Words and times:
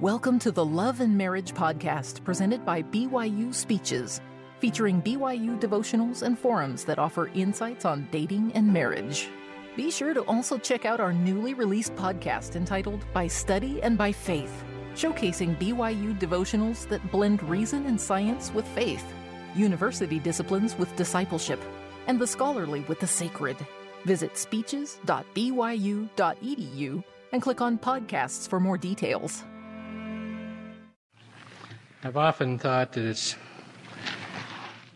Welcome 0.00 0.38
to 0.40 0.50
the 0.52 0.64
Love 0.64 1.00
and 1.00 1.18
Marriage 1.18 1.54
Podcast 1.54 2.22
presented 2.22 2.64
by 2.64 2.84
BYU 2.84 3.52
Speeches, 3.52 4.20
featuring 4.60 5.02
BYU 5.02 5.58
devotionals 5.58 6.22
and 6.22 6.38
forums 6.38 6.84
that 6.84 7.00
offer 7.00 7.32
insights 7.34 7.84
on 7.84 8.06
dating 8.12 8.52
and 8.52 8.72
marriage. 8.72 9.28
Be 9.74 9.90
sure 9.90 10.14
to 10.14 10.20
also 10.26 10.56
check 10.56 10.84
out 10.84 11.00
our 11.00 11.12
newly 11.12 11.52
released 11.52 11.96
podcast 11.96 12.54
entitled 12.54 13.04
By 13.12 13.26
Study 13.26 13.82
and 13.82 13.98
by 13.98 14.12
Faith, 14.12 14.62
showcasing 14.94 15.58
BYU 15.58 16.16
devotionals 16.16 16.88
that 16.90 17.10
blend 17.10 17.42
reason 17.42 17.84
and 17.86 18.00
science 18.00 18.54
with 18.54 18.68
faith, 18.68 19.04
university 19.56 20.20
disciplines 20.20 20.78
with 20.78 20.94
discipleship, 20.94 21.60
and 22.06 22.20
the 22.20 22.26
scholarly 22.28 22.82
with 22.82 23.00
the 23.00 23.06
sacred. 23.08 23.56
Visit 24.04 24.38
speeches.byu.edu 24.38 27.04
and 27.32 27.42
click 27.42 27.60
on 27.60 27.78
podcasts 27.78 28.48
for 28.48 28.60
more 28.60 28.78
details. 28.78 29.42
I've 32.04 32.16
often 32.16 32.60
thought 32.60 32.92
that 32.92 33.04
it's 33.04 33.34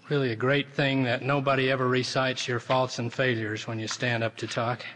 really 0.09 0.31
a 0.31 0.37
great 0.37 0.73
thing 0.73 1.03
that 1.03 1.23
nobody 1.23 1.69
ever 1.69 1.89
recites 1.89 2.47
your 2.47 2.61
faults 2.61 3.01
and 3.01 3.13
failures 3.13 3.67
when 3.67 3.81
you 3.81 3.89
stand 3.89 4.23
up 4.23 4.37
to 4.37 4.47
talk. 4.47 4.87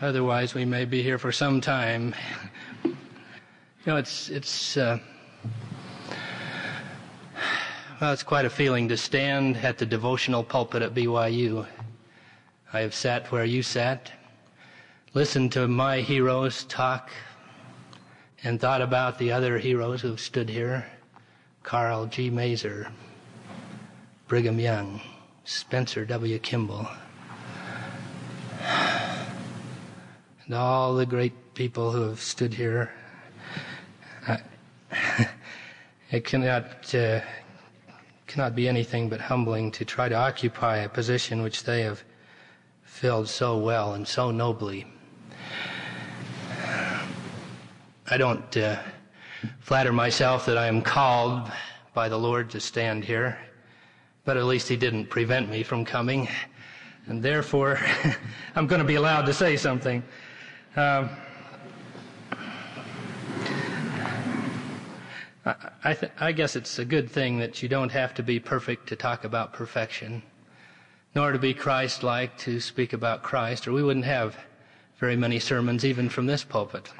Otherwise, 0.00 0.54
we 0.54 0.64
may 0.64 0.84
be 0.84 1.02
here 1.02 1.18
for 1.18 1.32
some 1.32 1.60
time. 1.60 2.14
You 2.84 2.94
know, 3.84 3.96
it's 3.96 4.28
it's 4.28 4.76
uh, 4.76 4.98
well, 8.00 8.12
it's 8.12 8.22
quite 8.22 8.44
a 8.44 8.50
feeling 8.50 8.88
to 8.88 8.96
stand 8.96 9.56
at 9.56 9.78
the 9.78 9.86
devotional 9.86 10.44
pulpit 10.44 10.82
at 10.82 10.94
BYU. 10.94 11.66
I 12.72 12.80
have 12.80 12.94
sat 12.94 13.32
where 13.32 13.44
you 13.44 13.64
sat, 13.64 14.12
listened 15.14 15.50
to 15.52 15.66
my 15.66 16.00
heroes 16.00 16.62
talk, 16.64 17.10
and 18.42 18.60
thought 18.60 18.82
about 18.82 19.18
the 19.18 19.32
other 19.32 19.58
heroes 19.58 20.02
who've 20.02 20.20
stood 20.20 20.48
here 20.48 20.86
Karl 21.62 22.06
G. 22.06 22.30
Maeser, 22.30 22.92
Brigham 24.28 24.60
Young, 24.60 25.00
Spencer 25.44 26.04
W. 26.04 26.38
Kimball, 26.38 26.88
and 30.44 30.54
all 30.54 30.94
the 30.94 31.06
great 31.06 31.54
people 31.54 31.90
who 31.90 32.02
have 32.02 32.20
stood 32.20 32.54
here. 32.54 32.92
It 36.08 36.24
cannot, 36.24 36.94
uh, 36.94 37.20
cannot 38.28 38.54
be 38.54 38.68
anything 38.68 39.08
but 39.08 39.20
humbling 39.20 39.72
to 39.72 39.84
try 39.84 40.08
to 40.08 40.14
occupy 40.14 40.78
a 40.78 40.88
position 40.88 41.42
which 41.42 41.64
they 41.64 41.82
have 41.82 42.04
filled 42.84 43.28
so 43.28 43.58
well 43.58 43.92
and 43.94 44.06
so 44.06 44.30
nobly. 44.30 44.86
I 48.08 48.18
don't 48.18 48.56
uh, 48.56 48.78
flatter 49.58 49.92
myself 49.92 50.46
that 50.46 50.56
I 50.56 50.68
am 50.68 50.80
called 50.80 51.50
by 51.92 52.08
the 52.08 52.16
Lord 52.16 52.48
to 52.50 52.60
stand 52.60 53.04
here, 53.04 53.36
but 54.24 54.36
at 54.36 54.44
least 54.44 54.68
He 54.68 54.76
didn't 54.76 55.06
prevent 55.06 55.50
me 55.50 55.64
from 55.64 55.84
coming, 55.84 56.28
and 57.06 57.20
therefore 57.20 57.80
I'm 58.54 58.68
going 58.68 58.78
to 58.80 58.86
be 58.86 58.94
allowed 58.94 59.26
to 59.26 59.34
say 59.34 59.56
something. 59.56 60.04
Um, 60.76 61.10
I, 65.82 65.94
th- 65.94 66.12
I 66.20 66.30
guess 66.30 66.54
it's 66.54 66.78
a 66.78 66.84
good 66.84 67.10
thing 67.10 67.38
that 67.40 67.60
you 67.60 67.68
don't 67.68 67.90
have 67.90 68.14
to 68.14 68.22
be 68.22 68.38
perfect 68.38 68.88
to 68.88 68.96
talk 68.96 69.24
about 69.24 69.52
perfection, 69.52 70.22
nor 71.16 71.32
to 71.32 71.40
be 71.40 71.52
Christ 71.52 72.04
like 72.04 72.38
to 72.38 72.60
speak 72.60 72.92
about 72.92 73.24
Christ, 73.24 73.66
or 73.66 73.72
we 73.72 73.82
wouldn't 73.82 74.04
have 74.04 74.36
very 74.98 75.16
many 75.16 75.40
sermons 75.40 75.84
even 75.84 76.08
from 76.08 76.26
this 76.26 76.44
pulpit. 76.44 76.92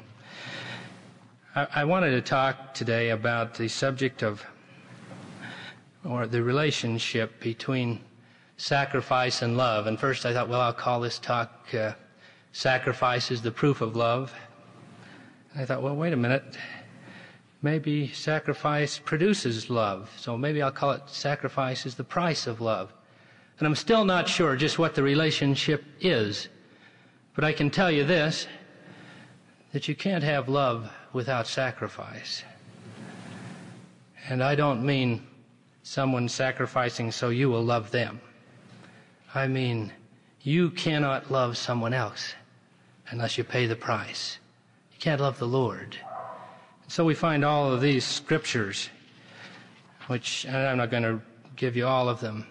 I, 1.57 1.67
I 1.73 1.83
wanted 1.85 2.11
to 2.11 2.21
talk 2.21 2.75
today 2.75 3.09
about 3.09 3.55
the 3.55 3.67
subject 3.67 4.21
of, 4.21 4.45
or 6.05 6.27
the 6.27 6.43
relationship 6.43 7.39
between 7.39 7.99
sacrifice 8.57 9.41
and 9.41 9.57
love. 9.57 9.87
And 9.87 9.99
first 9.99 10.27
I 10.27 10.33
thought, 10.33 10.49
well, 10.49 10.61
I'll 10.61 10.71
call 10.71 10.99
this 11.01 11.17
talk 11.17 11.73
uh, 11.73 11.93
Sacrifice 12.51 13.31
is 13.31 13.41
the 13.41 13.49
Proof 13.49 13.81
of 13.81 13.95
Love. 13.95 14.31
And 15.51 15.63
I 15.63 15.65
thought, 15.65 15.81
well, 15.81 15.95
wait 15.95 16.13
a 16.13 16.17
minute 16.17 16.43
maybe 17.63 18.07
sacrifice 18.09 18.99
produces 19.03 19.67
love. 19.67 20.11
So 20.15 20.37
maybe 20.37 20.61
I'll 20.61 20.71
call 20.71 20.91
it 20.91 21.01
sacrifice 21.07 21.87
is 21.87 21.95
the 21.95 22.03
price 22.03 22.45
of 22.45 22.61
love. 22.61 22.93
And 23.57 23.67
I'm 23.67 23.75
still 23.75 24.05
not 24.05 24.29
sure 24.29 24.55
just 24.55 24.77
what 24.77 24.93
the 24.93 25.01
relationship 25.01 25.83
is. 25.99 26.49
But 27.33 27.43
I 27.43 27.51
can 27.51 27.71
tell 27.71 27.89
you 27.89 28.03
this 28.03 28.47
that 29.77 29.87
you 29.87 29.93
can't 29.93 30.23
have 30.23 30.49
love 30.49 30.91
without 31.13 31.45
sacrifice. 31.45 32.43
And 34.27 34.43
I 34.43 34.55
don't 34.55 34.83
mean 34.83 35.21
someone 35.83 36.27
sacrificing 36.27 37.11
so 37.11 37.29
you 37.29 37.47
will 37.51 37.63
love 37.63 37.91
them. 37.91 38.19
I 39.35 39.47
mean, 39.47 39.93
you 40.41 40.71
cannot 40.71 41.29
love 41.29 41.57
someone 41.57 41.93
else 41.93 42.33
unless 43.11 43.37
you 43.37 43.43
pay 43.43 43.67
the 43.67 43.75
price. 43.75 44.39
You 44.93 44.97
can't 44.97 45.21
love 45.21 45.37
the 45.37 45.47
Lord 45.47 45.95
so 46.87 47.05
we 47.05 47.13
find 47.13 47.45
all 47.45 47.71
of 47.71 47.79
these 47.79 48.03
scriptures, 48.03 48.89
which 50.07 50.47
I'm 50.47 50.77
not 50.77 50.89
going 50.89 51.03
to 51.03 51.21
give 51.55 51.75
you 51.75 51.85
all 51.85 52.09
of 52.09 52.19
them. 52.19 52.47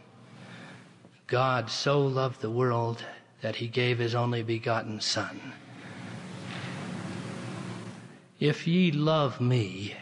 God 1.27 1.71
so 1.71 2.07
loved 2.07 2.41
the 2.41 2.51
world 2.51 3.05
that 3.41 3.57
he 3.57 3.67
gave 3.67 3.99
his 3.99 4.15
only 4.15 4.45
begotten 4.45 5.01
Son. 5.01 5.41
If 8.39 8.67
ye 8.67 8.91
love 8.91 9.41
me, 9.41 9.95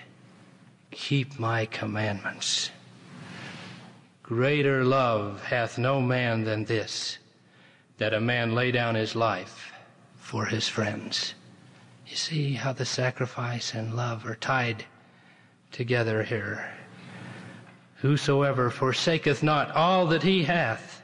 keep 0.91 1.39
my 1.39 1.67
commandments. 1.67 2.71
Greater 4.25 4.83
love 4.85 5.45
hath 5.45 5.79
no 5.79 6.01
man 6.01 6.43
than 6.43 6.65
this, 6.65 7.19
that 7.99 8.13
a 8.13 8.21
man 8.21 8.53
lay 8.55 8.73
down 8.73 8.97
his 8.97 9.15
life 9.15 9.73
for 10.17 10.47
his 10.47 10.67
friends. 10.69 11.35
You 12.09 12.17
see 12.17 12.55
how 12.55 12.73
the 12.73 12.85
sacrifice 12.85 13.73
and 13.73 13.95
love 13.95 14.27
are 14.27 14.35
tied 14.35 14.85
together 15.71 16.25
here. 16.25 16.73
Whosoever 17.97 18.69
forsaketh 18.69 19.45
not 19.45 19.71
all 19.71 20.07
that 20.09 20.25
he 20.25 20.43
hath, 20.43 21.03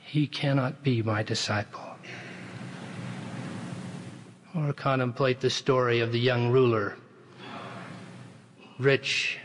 he 0.00 0.26
cannot 0.26 0.82
be 0.82 1.00
my 1.00 1.22
disciple. 1.22 1.85
Or 4.56 4.72
contemplate 4.72 5.40
the 5.40 5.50
story 5.50 6.00
of 6.00 6.12
the 6.12 6.18
young 6.18 6.50
ruler, 6.50 6.96
rich, 8.78 9.38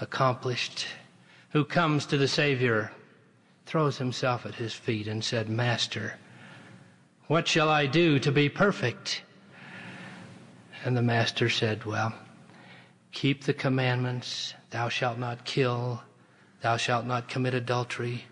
accomplished, 0.00 0.86
who 1.50 1.62
comes 1.62 2.06
to 2.06 2.16
the 2.16 2.26
Savior, 2.26 2.90
throws 3.66 3.98
himself 3.98 4.46
at 4.46 4.54
his 4.54 4.72
feet, 4.72 5.08
and 5.08 5.22
said, 5.22 5.50
Master, 5.50 6.14
what 7.26 7.46
shall 7.46 7.68
I 7.68 7.84
do 7.84 8.18
to 8.20 8.32
be 8.32 8.48
perfect? 8.48 9.22
And 10.86 10.96
the 10.96 11.02
master 11.02 11.50
said, 11.50 11.84
Well, 11.84 12.14
keep 13.12 13.44
the 13.44 13.52
commandments. 13.52 14.54
Thou 14.70 14.88
shalt 14.88 15.18
not 15.18 15.44
kill. 15.44 16.02
Thou 16.62 16.78
shalt 16.78 17.04
not 17.04 17.28
commit 17.28 17.52
adultery. 17.52 18.24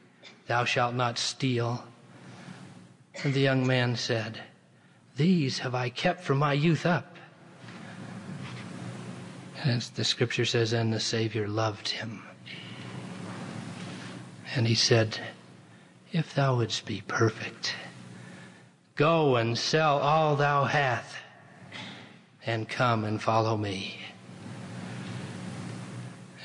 Thou 0.46 0.64
shalt 0.64 0.94
not 0.94 1.18
steal. 1.18 1.84
And 3.22 3.34
the 3.34 3.40
young 3.40 3.66
man 3.66 3.96
said, 3.96 4.40
These 5.16 5.58
have 5.60 5.74
I 5.74 5.88
kept 5.88 6.22
from 6.22 6.38
my 6.38 6.52
youth 6.52 6.86
up. 6.86 7.16
And 9.64 9.80
the 9.82 10.04
scripture 10.04 10.44
says, 10.44 10.72
And 10.72 10.92
the 10.92 11.00
Savior 11.00 11.48
loved 11.48 11.88
him. 11.88 12.22
And 14.54 14.66
he 14.66 14.74
said, 14.74 15.18
If 16.12 16.34
thou 16.34 16.56
wouldst 16.56 16.86
be 16.86 17.02
perfect, 17.08 17.74
Go 18.96 19.36
and 19.36 19.58
sell 19.58 19.98
all 19.98 20.36
thou 20.36 20.64
hast, 20.64 21.14
and 22.46 22.66
come 22.66 23.04
and 23.04 23.20
follow 23.20 23.54
me. 23.54 23.98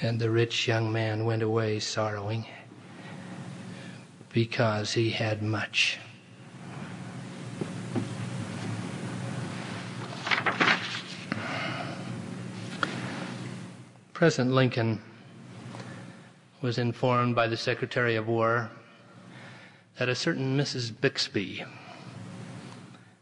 And 0.02 0.20
the 0.20 0.30
rich 0.30 0.68
young 0.68 0.92
man 0.92 1.24
went 1.24 1.44
away 1.44 1.80
sorrowing 1.80 2.46
because 4.34 4.92
he 4.92 5.12
had 5.12 5.42
much. 5.42 5.98
President 14.22 14.54
Lincoln 14.54 15.02
was 16.62 16.78
informed 16.78 17.34
by 17.34 17.48
the 17.48 17.58
Secretary 17.58 18.16
of 18.16 18.28
War 18.28 18.70
that 19.98 20.10
a 20.10 20.14
certain 20.14 20.56
Mrs. 20.56 20.94
Bixby 21.02 21.66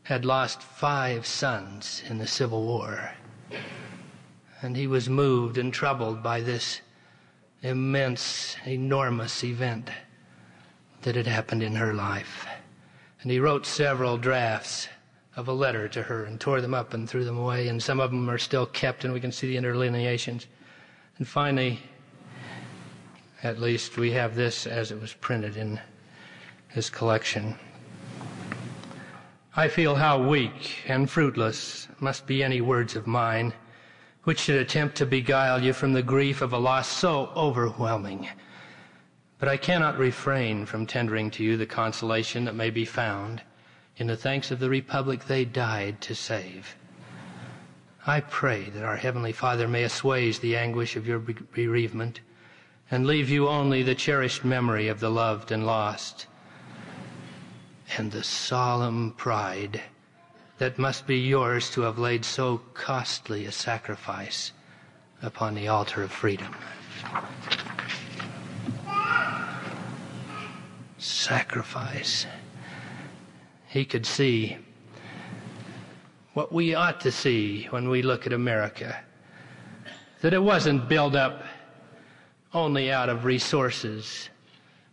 had 0.04 0.26
lost 0.26 0.62
five 0.62 1.26
sons 1.26 2.04
in 2.10 2.18
the 2.18 2.28
Civil 2.28 2.66
War. 2.66 3.12
And 4.62 4.76
he 4.76 4.88
was 4.88 5.08
moved 5.08 5.58
and 5.58 5.74
troubled 5.74 6.22
by 6.22 6.42
this 6.42 6.82
immense, 7.62 8.58
enormous 8.66 9.42
event 9.42 9.90
that 11.04 11.16
had 11.16 11.28
happened 11.28 11.64
in 11.64 11.76
her 11.76 11.94
life. 11.94 12.46
And 13.22 13.32
he 13.32 13.40
wrote 13.40 13.66
several 13.66 14.18
drafts 14.18 14.90
of 15.38 15.48
a 15.48 15.54
letter 15.54 15.88
to 15.88 16.04
her 16.04 16.26
and 16.26 16.42
tore 16.42 16.60
them 16.60 16.74
up 16.74 16.94
and 16.94 17.10
threw 17.10 17.24
them 17.24 17.38
away, 17.38 17.70
and 17.70 17.82
some 17.82 18.02
of 18.02 18.12
them 18.12 18.30
are 18.30 18.38
still 18.38 18.66
kept, 18.66 19.06
and 19.06 19.14
we 19.14 19.22
can 19.22 19.32
see 19.32 19.48
the 19.48 19.56
interlineations. 19.56 20.46
And 21.20 21.28
finally, 21.28 21.82
at 23.44 23.60
least, 23.60 23.98
we 23.98 24.12
have 24.12 24.36
this 24.36 24.66
as 24.66 24.90
it 24.90 25.02
was 25.02 25.14
printed 25.14 25.58
in 25.58 25.80
his 26.70 26.90
collection. 26.90 27.56
I 29.54 29.68
feel 29.68 29.96
how 29.96 30.26
weak 30.26 30.78
and 30.88 31.10
fruitless 31.10 31.90
must 32.00 32.26
be 32.26 32.42
any 32.42 32.62
words 32.62 32.96
of 32.96 33.06
mine 33.06 33.54
which 34.24 34.40
should 34.40 34.62
attempt 34.62 34.96
to 34.98 35.06
beguile 35.06 35.62
you 35.62 35.74
from 35.74 35.92
the 35.92 36.04
grief 36.04 36.42
of 36.42 36.54
a 36.54 36.58
loss 36.58 36.88
so 36.88 37.32
overwhelming. 37.36 38.30
But 39.40 39.50
I 39.50 39.58
cannot 39.58 39.98
refrain 39.98 40.66
from 40.66 40.86
tendering 40.86 41.32
to 41.32 41.44
you 41.44 41.58
the 41.58 41.66
consolation 41.66 42.46
that 42.46 42.56
may 42.56 42.70
be 42.70 42.86
found 42.86 43.42
in 43.98 44.08
the 44.08 44.16
thanks 44.16 44.52
of 44.52 44.60
the 44.60 44.70
Republic 44.70 45.26
they 45.26 45.44
died 45.44 46.00
to 46.02 46.16
save. 46.16 46.76
I 48.10 48.22
pray 48.22 48.64
that 48.72 48.84
our 48.84 48.96
Heavenly 48.96 49.34
Father 49.34 49.68
may 49.68 49.84
assuage 49.84 50.40
the 50.40 50.58
anguish 50.58 50.96
of 50.96 51.06
your 51.06 51.20
bereavement 51.20 52.22
and 52.90 53.06
leave 53.06 53.30
you 53.30 53.48
only 53.48 53.84
the 53.84 53.94
cherished 53.94 54.44
memory 54.44 54.88
of 54.88 55.00
the 55.00 55.12
loved 55.12 55.52
and 55.52 55.64
lost 55.64 56.26
and 57.98 58.12
the 58.12 58.24
solemn 58.24 59.12
pride 59.12 59.84
that 60.58 60.80
must 60.80 61.06
be 61.06 61.20
yours 61.20 61.70
to 61.70 61.82
have 61.82 62.00
laid 62.00 62.26
so 62.26 62.58
costly 62.74 63.46
a 63.46 63.52
sacrifice 63.52 64.54
upon 65.22 65.54
the 65.54 65.68
altar 65.68 66.02
of 66.02 66.12
freedom. 66.12 66.56
Sacrifice 70.98 72.26
he 73.68 73.86
could 73.86 74.08
see 74.08 74.58
what 76.34 76.52
we 76.54 76.76
ought 76.76 77.02
to 77.02 77.12
see 77.12 77.66
when 77.72 77.90
we 77.90 78.02
look 78.02 78.26
at 78.28 78.34
America. 78.34 79.00
That 80.22 80.34
it 80.34 80.42
wasn't 80.42 80.88
built 80.88 81.16
up 81.16 81.44
only 82.54 82.92
out 82.92 83.10
of 83.10 83.26
resources 83.26 84.30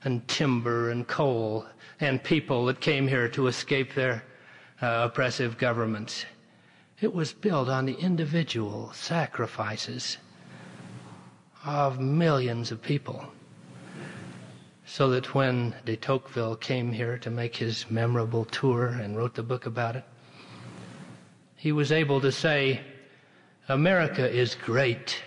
and 0.04 0.26
timber 0.28 0.90
and 0.90 1.06
coal 1.06 1.66
and 2.00 2.22
people 2.22 2.66
that 2.66 2.80
came 2.80 3.08
here 3.08 3.28
to 3.28 3.46
escape 3.46 3.94
their 3.94 4.22
uh, 4.82 5.08
oppressive 5.10 5.58
governments. 5.58 6.24
It 7.00 7.12
was 7.12 7.32
built 7.32 7.68
on 7.68 7.86
the 7.86 7.94
individual 7.94 8.92
sacrifices 8.92 10.18
of 11.64 12.00
millions 12.00 12.70
of 12.70 12.80
people 12.80 13.26
so 14.86 15.10
that 15.10 15.34
when 15.34 15.74
de 15.84 15.96
Tocqueville 15.96 16.56
came 16.56 16.92
here 16.92 17.18
to 17.18 17.30
make 17.30 17.56
his 17.56 17.90
memorable 17.90 18.44
tour 18.46 18.86
and 18.86 19.16
wrote 19.16 19.34
the 19.34 19.42
book 19.42 19.66
about 19.66 19.96
it, 19.96 20.04
he 21.66 21.72
was 21.72 21.90
able 21.90 22.20
to 22.20 22.30
say, 22.30 22.80
America 23.68 24.24
is 24.32 24.54
great 24.54 25.20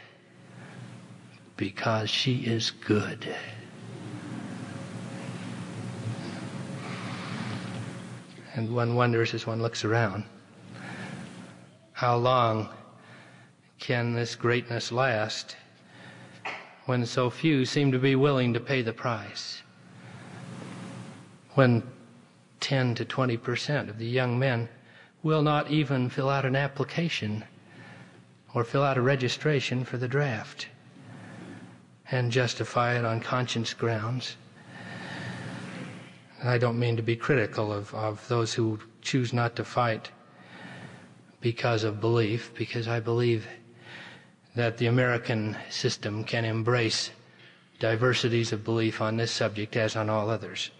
because 1.57 2.09
she 2.09 2.35
is 2.45 2.71
good. 2.71 3.27
And 8.55 8.73
one 8.73 8.95
wonders 8.95 9.33
as 9.33 9.45
one 9.45 9.61
looks 9.61 9.83
around, 9.83 10.23
how 11.91 12.15
long 12.15 12.69
can 13.77 14.13
this 14.13 14.33
greatness 14.37 14.93
last? 14.93 15.57
when 16.85 17.05
so 17.05 17.29
few 17.29 17.65
seem 17.65 17.91
to 17.91 17.99
be 17.99 18.15
willing 18.15 18.53
to 18.53 18.61
pay 18.61 18.81
the 18.81 18.93
price. 18.93 19.61
When 21.55 21.83
10 22.61 22.95
to 22.95 23.03
20 23.03 23.35
percent 23.35 23.89
of 23.89 23.97
the 23.97 24.07
young 24.07 24.39
men 24.39 24.69
will 25.21 25.41
not 25.41 25.69
even 25.69 26.09
fill 26.09 26.29
out 26.29 26.45
an 26.45 26.55
application 26.55 27.43
or 28.53 28.63
fill 28.63 28.83
out 28.83 28.97
a 28.97 29.01
registration 29.01 29.83
for 29.83 29.97
the 29.97 30.07
draft 30.07 30.67
and 32.11 32.31
justify 32.31 32.97
it 32.97 33.05
on 33.05 33.19
conscience 33.19 33.73
grounds. 33.73 34.35
I 36.43 36.57
don't 36.57 36.79
mean 36.79 36.95
to 36.95 37.03
be 37.03 37.15
critical 37.15 37.71
of, 37.71 37.93
of 37.93 38.25
those 38.27 38.53
who 38.53 38.79
choose 39.01 39.33
not 39.33 39.55
to 39.57 39.63
fight 39.63 40.09
because 41.41 41.83
of 41.83 42.01
belief, 42.01 42.51
because 42.55 42.87
I 42.87 42.99
believe 42.99 43.47
that 44.55 44.77
the 44.77 44.87
American 44.87 45.57
system 45.69 46.23
can 46.23 46.45
embrace 46.45 47.11
diversities 47.79 48.51
of 48.51 48.63
belief 48.63 49.01
on 49.01 49.17
this 49.17 49.31
subject 49.31 49.75
as 49.75 49.95
on 49.95 50.09
all 50.09 50.29
others. 50.29 50.71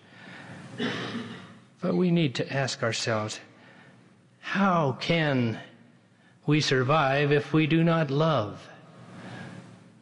But 1.81 1.95
we 1.95 2.11
need 2.11 2.35
to 2.35 2.53
ask 2.53 2.83
ourselves 2.83 3.39
how 4.49 4.97
can 4.99 5.59
we 6.47 6.59
survive 6.59 7.31
if 7.31 7.53
we 7.53 7.67
do 7.67 7.83
not 7.83 8.09
love? 8.09 8.67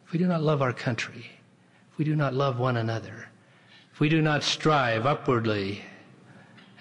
If 0.06 0.12
we 0.12 0.18
do 0.18 0.26
not 0.26 0.42
love 0.42 0.62
our 0.62 0.72
country, 0.72 1.26
if 1.92 1.98
we 1.98 2.06
do 2.06 2.16
not 2.16 2.32
love 2.32 2.58
one 2.58 2.78
another, 2.78 3.28
if 3.92 4.00
we 4.00 4.08
do 4.08 4.22
not 4.22 4.42
strive 4.42 5.04
upwardly 5.04 5.82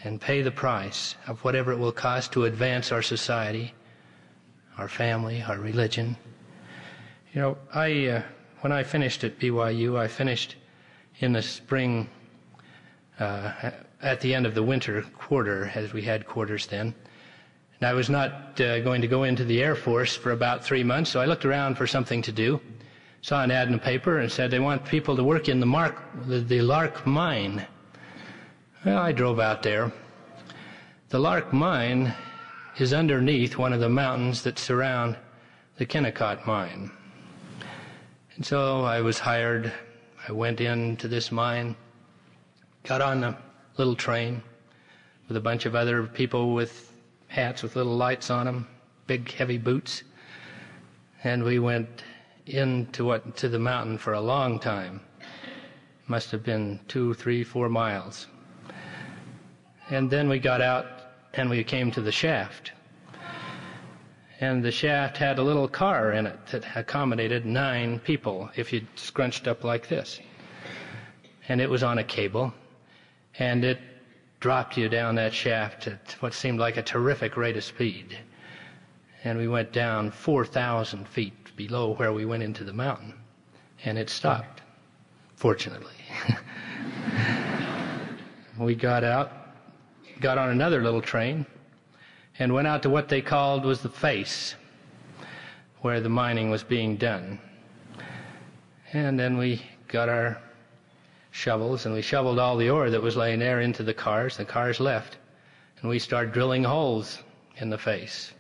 and 0.05 0.21
pay 0.21 0.41
the 0.41 0.49
price 0.49 1.15
of 1.27 1.43
whatever 1.43 1.73
it 1.73 1.77
will 1.77 1.91
cost 1.91 2.31
to 2.31 2.45
advance 2.45 2.93
our 2.93 3.01
society, 3.01 3.73
our 4.77 4.87
family, 4.87 5.43
our 5.43 5.59
religion, 5.59 6.15
you 7.33 7.41
know, 7.41 7.57
I 7.73 8.05
uh, 8.07 8.21
when 8.61 8.71
I 8.71 8.83
finished 8.83 9.25
at 9.25 9.39
BYU, 9.39 9.99
I 9.99 10.07
finished 10.07 10.55
in 11.19 11.33
the 11.33 11.41
spring 11.41 12.09
uh, 13.19 13.71
at 14.01 14.21
the 14.21 14.33
end 14.33 14.45
of 14.45 14.55
the 14.55 14.63
winter 14.63 15.01
quarter, 15.17 15.69
as 15.75 15.91
we 15.91 16.03
had 16.03 16.25
quarters 16.25 16.65
then. 16.67 16.95
And 17.79 17.87
I 17.87 17.93
was 17.93 18.09
not 18.09 18.59
uh, 18.59 18.79
going 18.79 19.01
to 19.01 19.07
go 19.07 19.23
into 19.23 19.45
the 19.45 19.61
Air 19.61 19.75
Force 19.75 20.15
for 20.15 20.31
about 20.31 20.63
three 20.63 20.83
months, 20.83 21.11
so 21.11 21.19
I 21.19 21.25
looked 21.25 21.45
around 21.45 21.75
for 21.75 21.85
something 21.85 22.21
to 22.23 22.31
do. 22.31 22.59
Saw 23.21 23.43
an 23.43 23.51
ad 23.51 23.67
in 23.67 23.73
the 23.73 23.79
paper 23.79 24.19
and 24.19 24.31
said 24.31 24.49
they 24.49 24.59
want 24.59 24.85
people 24.85 25.15
to 25.15 25.23
work 25.23 25.49
in 25.49 25.59
the, 25.59 25.65
Mark, 25.65 26.01
the, 26.25 26.39
the 26.39 26.61
Lark 26.61 27.05
Mine. 27.05 27.65
Well, 28.85 28.97
I 28.97 29.11
drove 29.11 29.39
out 29.39 29.63
there. 29.63 29.91
The 31.09 31.19
Lark 31.19 31.53
Mine 31.53 32.13
is 32.77 32.93
underneath 32.93 33.57
one 33.57 33.73
of 33.73 33.79
the 33.79 33.89
mountains 33.89 34.43
that 34.43 34.59
surround 34.59 35.17
the 35.77 35.85
Kennecott 35.85 36.45
Mine. 36.45 36.91
And 38.35 38.45
so 38.45 38.81
I 38.83 39.01
was 39.01 39.19
hired. 39.19 39.71
I 40.27 40.31
went 40.31 40.61
into 40.61 41.07
this 41.07 41.31
mine, 41.31 41.75
got 42.83 43.01
on 43.01 43.23
a 43.23 43.37
little 43.77 43.95
train 43.95 44.43
with 45.27 45.37
a 45.37 45.41
bunch 45.41 45.65
of 45.65 45.75
other 45.75 46.03
people 46.03 46.53
with 46.53 46.86
hats 47.27 47.63
with 47.63 47.75
little 47.75 47.95
lights 47.95 48.29
on 48.29 48.45
them, 48.45 48.67
big 49.05 49.31
heavy 49.31 49.57
boots, 49.57 50.03
and 51.23 51.43
we 51.43 51.59
went 51.59 52.03
into 52.45 53.05
what 53.05 53.35
to 53.37 53.49
the 53.49 53.59
mountain 53.59 53.97
for 53.97 54.13
a 54.13 54.21
long 54.21 54.59
time. 54.59 55.01
Must 56.07 56.31
have 56.31 56.43
been 56.43 56.79
two, 56.87 57.13
three, 57.13 57.43
four 57.43 57.67
miles. 57.69 58.27
And 59.89 60.09
then 60.09 60.29
we 60.29 60.39
got 60.39 60.61
out 60.61 60.85
and 61.33 61.49
we 61.49 61.63
came 61.63 61.91
to 61.91 62.01
the 62.01 62.11
shaft 62.11 62.71
and 64.39 64.63
the 64.63 64.71
shaft 64.71 65.17
had 65.17 65.39
a 65.39 65.43
little 65.43 65.67
car 65.67 66.11
in 66.11 66.27
it 66.27 66.37
that 66.47 66.63
accommodated 66.75 67.45
nine 67.45 67.99
people 67.99 68.49
if 68.55 68.71
you 68.71 68.81
scrunched 68.95 69.47
up 69.47 69.63
like 69.63 69.87
this. 69.87 70.19
And 71.49 71.59
it 71.59 71.69
was 71.69 71.81
on 71.81 71.97
a 71.97 72.03
cable, 72.03 72.53
and 73.39 73.63
it 73.63 73.79
dropped 74.47 74.77
you 74.77 74.87
down 74.87 75.15
that 75.15 75.33
shaft 75.33 75.87
at 75.87 76.15
what 76.21 76.33
seemed 76.33 76.57
like 76.57 76.77
a 76.77 76.81
terrific 76.81 77.35
rate 77.35 77.57
of 77.57 77.65
speed. 77.65 78.17
And 79.25 79.37
we 79.37 79.49
went 79.49 79.73
down 79.73 80.09
4,000 80.09 81.05
feet 81.05 81.33
below 81.57 81.95
where 81.95 82.13
we 82.13 82.23
went 82.23 82.43
into 82.43 82.63
the 82.63 82.71
mountain, 82.71 83.13
and 83.83 83.97
it 83.97 84.09
stopped, 84.09 84.61
fortunately. 85.35 85.91
we 88.57 88.73
got 88.73 89.03
out, 89.03 89.33
got 90.21 90.37
on 90.37 90.51
another 90.51 90.81
little 90.81 91.01
train, 91.01 91.45
and 92.39 92.53
went 92.53 92.69
out 92.69 92.81
to 92.83 92.89
what 92.89 93.09
they 93.09 93.21
called 93.21 93.65
was 93.65 93.81
the 93.81 93.89
face, 93.89 94.55
where 95.81 95.99
the 95.99 96.07
mining 96.07 96.49
was 96.49 96.63
being 96.63 96.95
done. 96.95 97.37
And 98.93 99.19
then 99.19 99.37
we 99.37 99.61
got 99.89 100.07
our 100.07 100.41
shovels 101.37 101.85
and 101.85 101.93
we 101.93 102.01
shoveled 102.01 102.39
all 102.39 102.57
the 102.57 102.69
ore 102.69 102.89
that 102.89 103.01
was 103.01 103.15
laying 103.15 103.37
there 103.37 103.61
into 103.61 103.83
the 103.83 103.93
cars. 103.93 104.37
The 104.37 104.45
cars 104.45 104.79
left. 104.79 105.17
And 105.79 105.89
we 105.89 105.99
started 105.99 106.33
drilling 106.33 106.63
holes 106.63 107.19
in 107.57 107.69
the 107.69 107.77
face. 107.77 108.33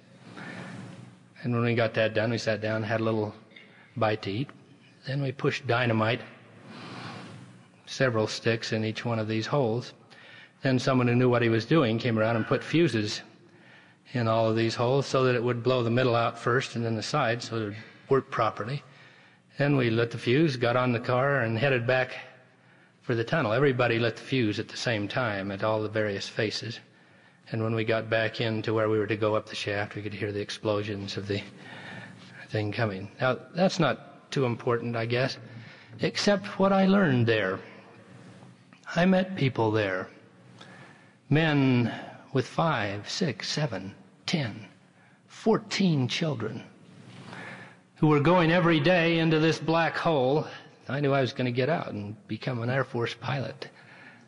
And 1.43 1.53
when 1.53 1.63
we 1.63 1.75
got 1.75 1.93
that 1.93 2.15
done, 2.15 2.31
we 2.31 2.39
sat 2.39 2.59
down, 2.59 2.81
had 2.81 2.99
a 2.99 3.03
little 3.03 3.35
bite 3.95 4.23
to 4.23 4.31
eat. 4.31 4.49
Then 5.05 5.21
we 5.21 5.31
pushed 5.31 5.67
dynamite, 5.67 6.21
several 7.85 8.25
sticks 8.25 8.73
in 8.73 8.83
each 8.83 9.05
one 9.05 9.19
of 9.19 9.27
these 9.27 9.45
holes. 9.45 9.93
Then 10.63 10.79
someone 10.79 11.07
who 11.07 11.15
knew 11.15 11.29
what 11.29 11.43
he 11.43 11.49
was 11.49 11.65
doing 11.65 11.99
came 11.99 12.17
around 12.17 12.35
and 12.35 12.47
put 12.47 12.63
fuses 12.63 13.21
in 14.13 14.27
all 14.27 14.49
of 14.49 14.55
these 14.55 14.73
holes 14.73 15.05
so 15.05 15.23
that 15.23 15.35
it 15.35 15.43
would 15.43 15.61
blow 15.61 15.83
the 15.83 15.91
middle 15.91 16.15
out 16.15 16.39
first 16.39 16.75
and 16.75 16.83
then 16.83 16.95
the 16.95 17.03
sides 17.03 17.49
so 17.49 17.57
it 17.57 17.65
would 17.65 17.75
work 18.09 18.31
properly. 18.31 18.81
Then 19.59 19.77
we 19.77 19.91
lit 19.91 20.09
the 20.09 20.17
fuse, 20.17 20.57
got 20.57 20.75
on 20.75 20.93
the 20.93 20.99
car, 20.99 21.41
and 21.41 21.59
headed 21.59 21.85
back 21.85 22.15
for 23.07 23.15
the 23.15 23.23
tunnel. 23.23 23.53
Everybody 23.53 23.99
lit 23.99 24.17
the 24.17 24.21
fuse 24.21 24.59
at 24.59 24.67
the 24.67 24.75
same 24.75 25.07
time 25.07 25.49
at 25.49 25.63
all 25.63 25.81
the 25.81 25.87
various 25.87 26.27
faces. 26.27 26.81
And 27.51 27.63
when 27.63 27.73
we 27.73 27.85
got 27.85 28.09
back 28.09 28.41
into 28.41 28.73
where 28.73 28.89
we 28.89 28.99
were 28.99 29.07
to 29.07 29.15
go 29.15 29.33
up 29.33 29.47
the 29.47 29.55
shaft, 29.55 29.95
we 29.95 30.01
could 30.01 30.13
hear 30.13 30.33
the 30.33 30.41
explosions 30.41 31.15
of 31.15 31.25
the 31.25 31.41
thing 32.49 32.73
coming. 32.73 33.09
Now, 33.21 33.37
that's 33.55 33.79
not 33.79 34.29
too 34.29 34.43
important, 34.43 34.97
I 34.97 35.05
guess, 35.05 35.37
except 36.01 36.59
what 36.59 36.73
I 36.73 36.85
learned 36.85 37.27
there. 37.27 37.59
I 38.93 39.05
met 39.05 39.37
people 39.37 39.71
there, 39.71 40.09
men 41.29 41.93
with 42.33 42.45
five, 42.45 43.09
six, 43.09 43.47
seven, 43.47 43.95
ten, 44.25 44.65
fourteen 45.27 46.09
children, 46.09 46.61
who 47.95 48.07
were 48.07 48.19
going 48.19 48.51
every 48.51 48.81
day 48.81 49.19
into 49.19 49.39
this 49.39 49.59
black 49.59 49.95
hole. 49.95 50.45
I 50.89 50.99
knew 51.01 51.13
I 51.13 51.21
was 51.21 51.33
going 51.33 51.45
to 51.45 51.51
get 51.51 51.69
out 51.69 51.91
and 51.91 52.15
become 52.27 52.61
an 52.61 52.69
Air 52.69 52.83
Force 52.83 53.13
pilot 53.13 53.69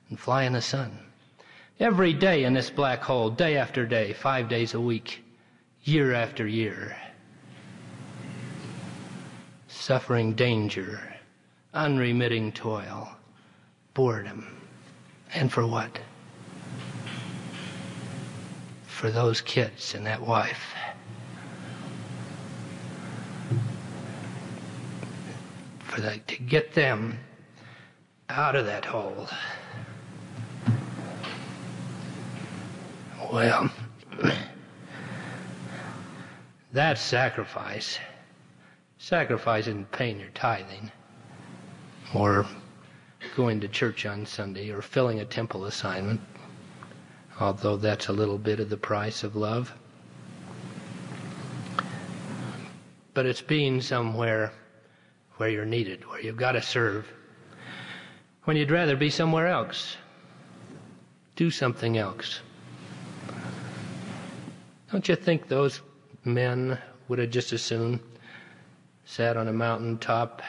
and 0.10 0.20
fly 0.20 0.44
in 0.44 0.54
the 0.54 0.62
sun. 0.62 0.98
Every 1.80 2.12
day 2.12 2.44
in 2.44 2.54
this 2.54 2.70
black 2.70 3.02
hole, 3.02 3.30
day 3.30 3.56
after 3.56 3.86
day, 3.86 4.12
five 4.12 4.50
days 4.50 4.74
a 4.74 4.82
week, 4.82 5.24
year 5.84 6.14
after 6.14 6.46
year. 6.46 6.98
Suffering 9.70 10.34
danger, 10.34 11.02
unremitting 11.74 12.52
toil, 12.52 13.10
boredom. 13.94 14.58
And 15.34 15.52
for 15.52 15.66
what? 15.66 16.00
For 18.88 19.10
those 19.10 19.40
kids 19.40 19.96
and 19.96 20.06
that 20.06 20.22
wife. 20.22 20.74
For 25.90 26.02
the, 26.02 26.20
to 26.28 26.44
get 26.44 26.74
them 26.74 27.18
out 28.30 28.56
of 28.56 28.68
that 28.68 28.86
hole. 28.86 29.28
Well, 33.34 33.72
that's 36.72 37.02
sacrifice. 37.02 37.98
Sacrifice 39.00 39.66
isn't 39.68 39.92
paying 39.92 40.20
your 40.20 40.30
tithing, 40.30 40.92
or 42.14 42.46
going 43.36 43.60
to 43.62 43.68
church 43.68 44.06
on 44.06 44.28
Sunday, 44.28 44.70
or 44.70 44.84
filling 44.84 45.20
a 45.20 45.26
temple 45.26 45.66
assignment, 45.66 46.22
although 47.40 47.78
that's 47.78 48.10
a 48.10 48.14
little 48.14 48.38
bit 48.38 48.60
of 48.60 48.70
the 48.70 48.78
price 48.78 49.24
of 49.24 49.36
love. 49.36 49.74
But 53.16 53.26
it's 53.26 53.42
being 53.42 53.82
somewhere 53.82 54.54
where 55.40 55.48
you're 55.48 55.64
needed, 55.64 56.06
where 56.10 56.20
you've 56.20 56.36
got 56.36 56.52
to 56.52 56.62
serve, 56.62 57.08
when 58.44 58.58
you'd 58.58 58.70
rather 58.70 58.98
be 58.98 59.10
somewhere 59.10 59.48
else. 59.48 59.96
Do 61.38 61.50
something 61.50 61.98
else. 61.98 62.42
Don't 64.92 65.08
you 65.08 65.16
think 65.16 65.48
those 65.48 65.80
men 66.26 66.78
would 67.08 67.20
have 67.20 67.30
just 67.30 67.54
as 67.54 67.62
soon 67.62 68.02
sat 69.06 69.38
on 69.38 69.48
a 69.48 69.54
mountain 69.54 69.98
top 69.98 70.42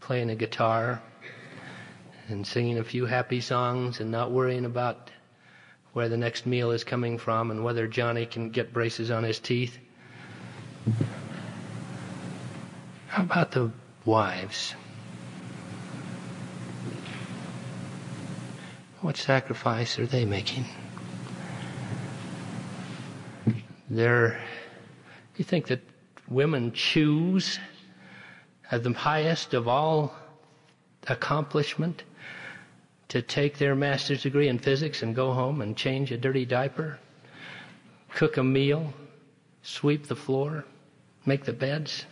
playing 0.00 0.30
a 0.30 0.34
guitar 0.34 1.00
and 2.26 2.44
singing 2.44 2.78
a 2.78 2.84
few 2.84 3.06
happy 3.06 3.40
songs 3.40 4.00
and 4.00 4.10
not 4.10 4.32
worrying 4.32 4.64
about 4.64 5.08
where 5.92 6.08
the 6.08 6.16
next 6.16 6.46
meal 6.46 6.72
is 6.72 6.82
coming 6.82 7.16
from 7.16 7.52
and 7.52 7.62
whether 7.62 7.86
Johnny 7.86 8.26
can 8.26 8.50
get 8.50 8.72
braces 8.72 9.12
on 9.12 9.22
his 9.22 9.38
teeth? 9.38 9.78
How 13.06 13.22
about 13.22 13.52
the 13.52 13.70
wives? 14.06 14.74
What 19.00 19.16
sacrifice 19.16 19.98
are 19.98 20.06
they 20.06 20.24
making? 20.24 20.64
They're, 23.90 24.40
you 25.36 25.44
think 25.44 25.66
that 25.68 25.80
women 26.28 26.72
choose 26.72 27.58
as 28.70 28.82
the 28.82 28.92
highest 28.92 29.54
of 29.54 29.68
all 29.68 30.14
accomplishment 31.06 32.02
to 33.08 33.22
take 33.22 33.58
their 33.58 33.76
master's 33.76 34.22
degree 34.22 34.48
in 34.48 34.58
physics 34.58 35.02
and 35.02 35.14
go 35.14 35.32
home 35.32 35.60
and 35.60 35.76
change 35.76 36.10
a 36.10 36.16
dirty 36.16 36.44
diaper, 36.44 36.98
cook 38.14 38.36
a 38.36 38.42
meal, 38.42 38.92
sweep 39.62 40.06
the 40.06 40.16
floor, 40.16 40.64
make 41.24 41.44
the 41.44 41.52
beds? 41.52 42.06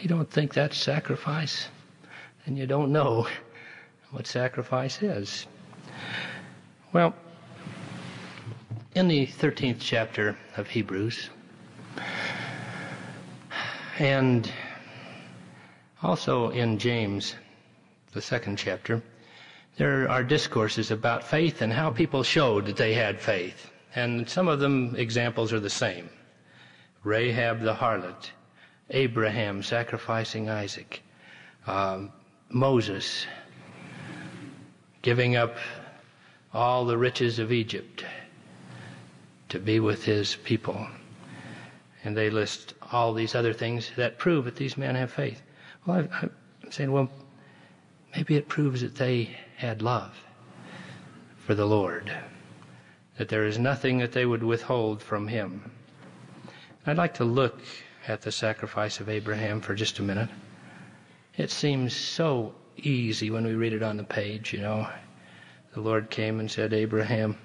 You 0.00 0.08
don't 0.08 0.30
think 0.30 0.54
that's 0.54 0.78
sacrifice? 0.78 1.68
And 2.46 2.56
you 2.56 2.66
don't 2.66 2.90
know 2.90 3.26
what 4.10 4.26
sacrifice 4.26 5.02
is. 5.02 5.46
Well, 6.92 7.14
in 8.94 9.08
the 9.08 9.26
13th 9.26 9.76
chapter 9.78 10.36
of 10.56 10.68
Hebrews, 10.68 11.28
and 13.98 14.50
also 16.02 16.48
in 16.48 16.78
James, 16.78 17.36
the 18.12 18.22
second 18.22 18.56
chapter, 18.56 19.02
there 19.76 20.08
are 20.08 20.24
discourses 20.24 20.90
about 20.90 21.22
faith 21.24 21.60
and 21.60 21.72
how 21.72 21.90
people 21.90 22.22
showed 22.22 22.64
that 22.66 22.76
they 22.76 22.94
had 22.94 23.20
faith. 23.20 23.70
And 23.94 24.28
some 24.28 24.48
of 24.48 24.60
them 24.60 24.94
examples 24.96 25.52
are 25.52 25.60
the 25.60 25.70
same. 25.70 26.08
Rahab 27.04 27.60
the 27.60 27.74
harlot, 27.74 28.30
Abraham 28.90 29.62
sacrificing 29.62 30.48
Isaac, 30.48 31.02
um, 31.66 32.12
Moses 32.48 33.26
giving 35.02 35.36
up 35.36 35.56
all 36.52 36.84
the 36.84 36.98
riches 36.98 37.38
of 37.38 37.52
Egypt 37.52 38.04
to 39.48 39.58
be 39.58 39.80
with 39.80 40.04
his 40.04 40.36
people. 40.36 40.86
And 42.04 42.16
they 42.16 42.30
list 42.30 42.74
all 42.92 43.12
these 43.12 43.34
other 43.34 43.52
things 43.52 43.90
that 43.96 44.18
prove 44.18 44.46
that 44.46 44.56
these 44.56 44.76
men 44.76 44.94
have 44.94 45.12
faith. 45.12 45.42
Well, 45.86 46.08
I, 46.12 46.28
I'm 46.62 46.72
saying, 46.72 46.90
well, 46.90 47.10
maybe 48.16 48.36
it 48.36 48.48
proves 48.48 48.80
that 48.80 48.96
they 48.96 49.36
had 49.56 49.82
love 49.82 50.14
for 51.36 51.54
the 51.54 51.66
Lord, 51.66 52.12
that 53.18 53.28
there 53.28 53.44
is 53.44 53.58
nothing 53.58 53.98
that 53.98 54.12
they 54.12 54.26
would 54.26 54.42
withhold 54.42 55.02
from 55.02 55.28
him. 55.28 55.70
I'd 56.86 56.96
like 56.96 57.14
to 57.14 57.24
look 57.24 57.60
at 58.08 58.22
the 58.22 58.32
sacrifice 58.32 59.00
of 59.00 59.08
Abraham 59.08 59.60
for 59.60 59.74
just 59.74 59.98
a 59.98 60.02
minute. 60.02 60.28
It 61.36 61.50
seems 61.50 61.94
so 61.94 62.54
easy 62.76 63.30
when 63.30 63.44
we 63.44 63.54
read 63.54 63.72
it 63.72 63.82
on 63.82 63.96
the 63.96 64.04
page, 64.04 64.52
you 64.52 64.60
know. 64.60 64.88
The 65.74 65.80
Lord 65.80 66.10
came 66.10 66.40
and 66.40 66.50
said, 66.50 66.72
Abraham, 66.72 67.36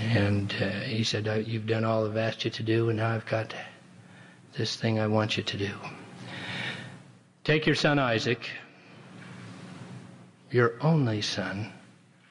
and 0.00 0.54
uh, 0.60 0.68
he 0.80 1.04
said, 1.04 1.46
You've 1.46 1.66
done 1.66 1.84
all 1.84 2.06
I've 2.06 2.16
asked 2.16 2.44
you 2.44 2.50
to 2.50 2.62
do, 2.62 2.88
and 2.88 2.98
now 2.98 3.14
I've 3.14 3.26
got 3.26 3.54
this 4.56 4.76
thing 4.76 4.98
I 4.98 5.06
want 5.06 5.36
you 5.36 5.42
to 5.42 5.56
do. 5.58 5.70
Take 7.44 7.66
your 7.66 7.74
son 7.74 7.98
Isaac, 7.98 8.48
your 10.50 10.74
only 10.80 11.20
son, 11.20 11.72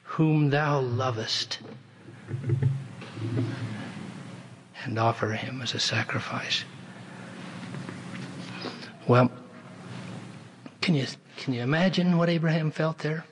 whom 0.02 0.50
thou 0.50 0.80
lovest, 0.80 1.58
and 4.84 4.98
offer 4.98 5.32
him 5.32 5.60
as 5.62 5.74
a 5.74 5.80
sacrifice. 5.80 6.64
Well, 9.06 9.30
can 10.80 10.94
you, 10.94 11.06
can 11.36 11.54
you 11.54 11.62
imagine 11.62 12.16
what 12.18 12.28
Abraham 12.28 12.70
felt 12.70 12.98
there? 12.98 13.24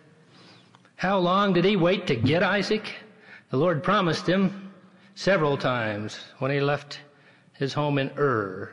How 0.97 1.19
long 1.19 1.53
did 1.53 1.65
he 1.65 1.77
wait 1.77 2.07
to 2.07 2.17
get 2.17 2.43
Isaac? 2.43 2.95
The 3.51 3.59
Lord 3.59 3.83
promised 3.83 4.27
him 4.27 4.73
several 5.15 5.57
times 5.57 6.19
when 6.39 6.51
he 6.51 6.61
left 6.61 7.01
his 7.53 7.75
home 7.75 7.99
in 7.99 8.11
Ur, 8.19 8.73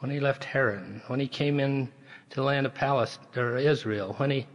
when 0.00 0.10
he 0.10 0.20
left 0.20 0.44
Haran, 0.44 1.02
when 1.06 1.20
he 1.20 1.28
came 1.28 1.60
in 1.60 1.88
to 2.30 2.36
the 2.36 2.42
land 2.42 2.66
of 2.66 2.74
Palestine, 2.74 3.26
or 3.36 3.56
Israel, 3.56 4.14
when 4.18 4.30
he 4.30 4.46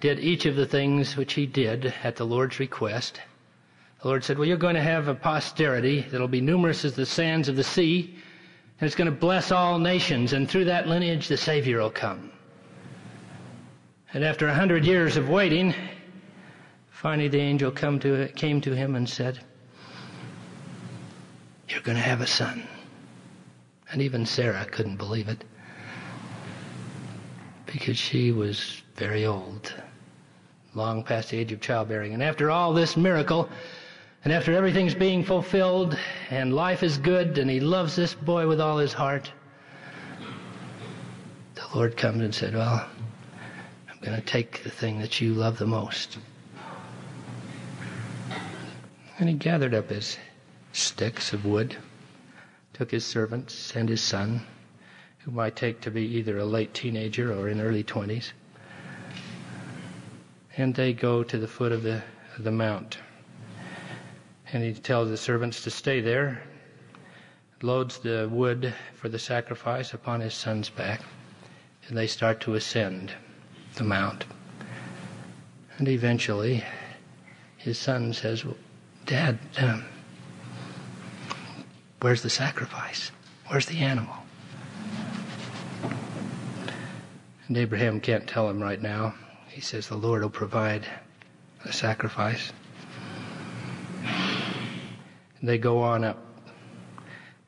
did 0.00 0.18
each 0.18 0.46
of 0.46 0.56
the 0.56 0.66
things 0.66 1.16
which 1.16 1.34
he 1.34 1.46
did 1.46 1.94
at 2.02 2.16
the 2.16 2.24
Lord's 2.24 2.58
request. 2.58 3.20
The 4.02 4.08
Lord 4.08 4.24
said, 4.24 4.38
Well, 4.38 4.48
you're 4.48 4.56
going 4.56 4.76
to 4.76 4.82
have 4.82 5.08
a 5.08 5.14
posterity 5.14 6.06
that'll 6.10 6.28
be 6.28 6.40
numerous 6.40 6.84
as 6.84 6.94
the 6.94 7.04
sands 7.04 7.48
of 7.48 7.56
the 7.56 7.64
sea, 7.64 8.16
and 8.80 8.86
it's 8.86 8.96
going 8.96 9.10
to 9.10 9.16
bless 9.16 9.52
all 9.52 9.78
nations, 9.78 10.32
and 10.32 10.48
through 10.48 10.64
that 10.66 10.88
lineage 10.88 11.28
the 11.28 11.36
Savior 11.36 11.80
will 11.80 11.90
come. 11.90 12.32
And 14.14 14.24
after 14.24 14.48
a 14.48 14.54
hundred 14.54 14.84
years 14.84 15.16
of 15.16 15.28
waiting, 15.28 15.74
Finally, 16.90 17.28
the 17.28 17.40
angel 17.40 17.70
come 17.70 17.98
to, 17.98 18.28
came 18.36 18.60
to 18.60 18.76
him 18.76 18.94
and 18.94 19.08
said, 19.08 19.40
You're 21.66 21.80
going 21.80 21.96
to 21.96 22.02
have 22.02 22.20
a 22.20 22.26
son. 22.26 22.62
And 23.90 24.02
even 24.02 24.26
Sarah 24.26 24.66
couldn't 24.66 24.96
believe 24.96 25.28
it 25.28 25.42
because 27.64 27.96
she 27.96 28.32
was 28.32 28.82
very 28.96 29.24
old, 29.24 29.72
long 30.74 31.02
past 31.02 31.30
the 31.30 31.38
age 31.38 31.52
of 31.52 31.62
childbearing. 31.62 32.12
And 32.12 32.22
after 32.22 32.50
all 32.50 32.74
this 32.74 32.98
miracle, 32.98 33.48
and 34.22 34.32
after 34.32 34.54
everything's 34.54 34.94
being 34.94 35.24
fulfilled, 35.24 35.96
and 36.30 36.54
life 36.54 36.82
is 36.82 36.98
good, 36.98 37.38
and 37.38 37.50
he 37.50 37.60
loves 37.60 37.96
this 37.96 38.12
boy 38.12 38.46
with 38.46 38.60
all 38.60 38.76
his 38.76 38.92
heart, 38.92 39.32
the 41.54 41.62
Lord 41.74 41.96
comes 41.96 42.22
and 42.22 42.34
said, 42.34 42.54
Well, 42.54 42.86
I'm 43.88 43.98
going 44.02 44.16
to 44.16 44.26
take 44.26 44.62
the 44.62 44.70
thing 44.70 44.98
that 45.00 45.20
you 45.20 45.32
love 45.32 45.58
the 45.58 45.66
most. 45.66 46.18
And 49.18 49.28
he 49.28 49.34
gathered 49.34 49.74
up 49.74 49.90
his 49.90 50.18
sticks 50.72 51.32
of 51.32 51.44
wood, 51.44 51.76
took 52.74 52.90
his 52.90 53.04
servants 53.04 53.74
and 53.74 53.88
his 53.88 54.02
son, 54.02 54.42
whom 55.20 55.38
I 55.38 55.50
take 55.50 55.80
to 55.82 55.90
be 55.90 56.04
either 56.16 56.38
a 56.38 56.44
late 56.44 56.74
teenager 56.74 57.32
or 57.32 57.48
in 57.48 57.60
early 57.60 57.84
20s, 57.84 58.32
and 60.56 60.74
they 60.74 60.92
go 60.92 61.22
to 61.22 61.38
the 61.38 61.48
foot 61.48 61.72
of 61.72 61.82
the, 61.82 62.02
of 62.36 62.44
the 62.44 62.50
mount. 62.50 62.98
And 64.52 64.62
he 64.62 64.72
tells 64.72 65.08
the 65.08 65.16
servants 65.16 65.62
to 65.64 65.70
stay 65.70 66.00
there, 66.00 66.42
loads 67.62 67.98
the 67.98 68.28
wood 68.30 68.74
for 68.94 69.08
the 69.08 69.18
sacrifice 69.18 69.94
upon 69.94 70.20
his 70.20 70.34
son's 70.34 70.68
back, 70.68 71.02
and 71.88 71.96
they 71.96 72.06
start 72.06 72.40
to 72.40 72.54
ascend 72.54 73.12
the 73.74 73.84
mount. 73.84 74.24
And 75.78 75.88
eventually, 75.88 76.64
his 77.56 77.78
son 77.78 78.12
says, 78.12 78.44
well, 78.44 78.56
Dad, 79.06 79.38
um, 79.58 79.84
where's 82.00 82.22
the 82.22 82.30
sacrifice? 82.30 83.10
Where's 83.48 83.66
the 83.66 83.78
animal? 83.78 84.14
And 87.48 87.56
Abraham 87.56 88.00
can't 88.00 88.28
tell 88.28 88.48
him 88.48 88.62
right 88.62 88.80
now. 88.80 89.14
He 89.48 89.60
says, 89.60 89.88
The 89.88 89.96
Lord 89.96 90.22
will 90.22 90.30
provide 90.30 90.86
a 91.64 91.72
sacrifice. 91.72 92.52
They 95.42 95.56
go 95.56 95.80
on 95.80 96.04
up. 96.04 96.18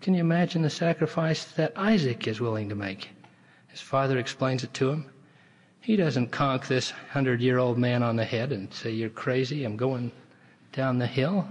Can 0.01 0.15
you 0.15 0.21
imagine 0.21 0.63
the 0.63 0.71
sacrifice 0.71 1.45
that 1.45 1.75
Isaac 1.77 2.27
is 2.27 2.41
willing 2.41 2.69
to 2.71 2.75
make? 2.75 3.11
His 3.69 3.81
father 3.81 4.19
explains 4.19 4.65
it 4.65 4.73
to 4.75 4.91
him. 4.91 5.07
He 5.81 5.97
doesn't 5.97 6.31
conk 6.31 6.67
this 6.67 6.91
hundred 7.11 7.41
year 7.41 7.59
old 7.59 7.77
man 7.77 8.03
on 8.03 8.17
the 8.17 8.25
head 8.25 8.51
and 8.51 8.73
say, 8.73 8.91
You're 8.91 9.11
crazy, 9.11 9.65
I'm 9.65 9.77
going 9.77 10.11
down 10.73 10.99
the 10.99 11.07
hill. 11.07 11.49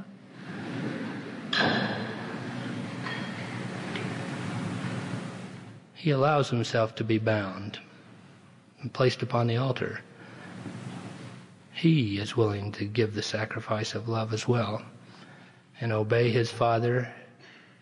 He 5.94 6.10
allows 6.10 6.50
himself 6.50 6.96
to 6.96 7.04
be 7.04 7.20
bound 7.20 7.78
and 8.82 8.92
placed 8.92 9.22
upon 9.22 9.46
the 9.46 9.58
altar. 9.58 10.02
He 11.72 12.18
is 12.18 12.36
willing 12.36 12.72
to 12.74 12.86
give 12.86 13.14
the 13.14 13.22
sacrifice 13.22 13.94
of 13.94 14.10
love 14.10 14.34
as 14.34 14.48
well 14.48 14.82
and 15.82 15.92
obey 15.92 16.30
his 16.30 16.52
father, 16.52 17.12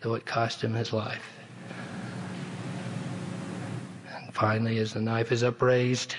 though 0.00 0.14
it 0.14 0.26
cost 0.26 0.62
him 0.62 0.74
his 0.74 0.92
life. 0.92 1.30
And 4.16 4.34
finally, 4.34 4.78
as 4.78 4.94
the 4.94 5.00
knife 5.00 5.30
is 5.30 5.44
upraised, 5.44 6.16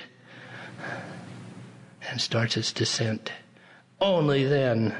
and 2.10 2.22
starts 2.22 2.58
its 2.58 2.72
descent. 2.72 3.32
Only 4.00 4.44
then 4.46 4.96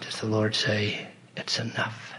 does 0.00 0.20
the 0.20 0.26
Lord 0.26 0.54
say, 0.54 1.06
It's 1.36 1.58
enough. 1.58 2.12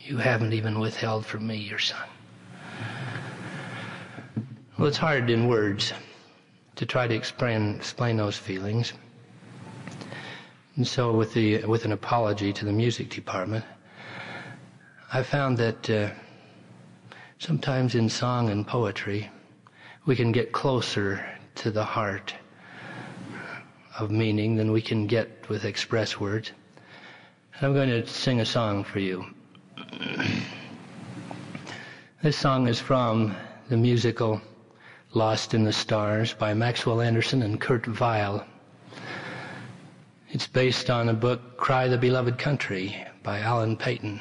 You 0.00 0.16
haven't 0.16 0.52
even 0.52 0.80
withheld 0.80 1.24
from 1.24 1.46
me 1.46 1.56
your 1.56 1.78
son. 1.78 2.08
Well, 4.76 4.88
it's 4.88 4.96
hard 4.96 5.30
in 5.30 5.46
words 5.46 5.92
to 6.76 6.86
try 6.86 7.06
to 7.06 7.14
explain, 7.14 7.76
explain 7.76 8.16
those 8.16 8.36
feelings. 8.36 8.92
And 10.76 10.86
so, 10.86 11.12
with, 11.12 11.34
the, 11.34 11.64
with 11.64 11.84
an 11.84 11.92
apology 11.92 12.52
to 12.52 12.64
the 12.64 12.72
music 12.72 13.10
department, 13.10 13.64
I 15.12 15.22
found 15.22 15.58
that 15.58 15.90
uh, 15.90 16.10
sometimes 17.38 17.94
in 17.94 18.08
song 18.08 18.50
and 18.50 18.66
poetry, 18.66 19.28
we 20.06 20.14
can 20.14 20.30
get 20.30 20.52
closer 20.52 21.24
to 21.56 21.70
the 21.70 21.84
heart 21.84 22.34
of 23.98 24.10
meaning 24.10 24.56
than 24.56 24.70
we 24.70 24.80
can 24.80 25.06
get 25.06 25.48
with 25.48 25.64
express 25.64 26.18
words. 26.18 26.52
And 27.54 27.66
I'm 27.66 27.74
going 27.74 27.90
to 27.90 28.06
sing 28.06 28.40
a 28.40 28.46
song 28.46 28.84
for 28.84 29.00
you. 29.00 29.26
this 32.22 32.36
song 32.36 32.68
is 32.68 32.78
from 32.80 33.34
the 33.68 33.76
musical 33.76 34.40
Lost 35.12 35.54
in 35.54 35.64
the 35.64 35.72
Stars 35.72 36.32
by 36.32 36.54
Maxwell 36.54 37.00
Anderson 37.00 37.42
and 37.42 37.60
Kurt 37.60 37.86
Weill. 38.00 38.46
It's 40.32 40.46
based 40.46 40.90
on 40.90 41.08
a 41.08 41.12
book, 41.12 41.56
Cry 41.56 41.88
the 41.88 41.98
Beloved 41.98 42.38
Country 42.38 43.04
by 43.24 43.40
Alan 43.40 43.76
Paton. 43.76 44.20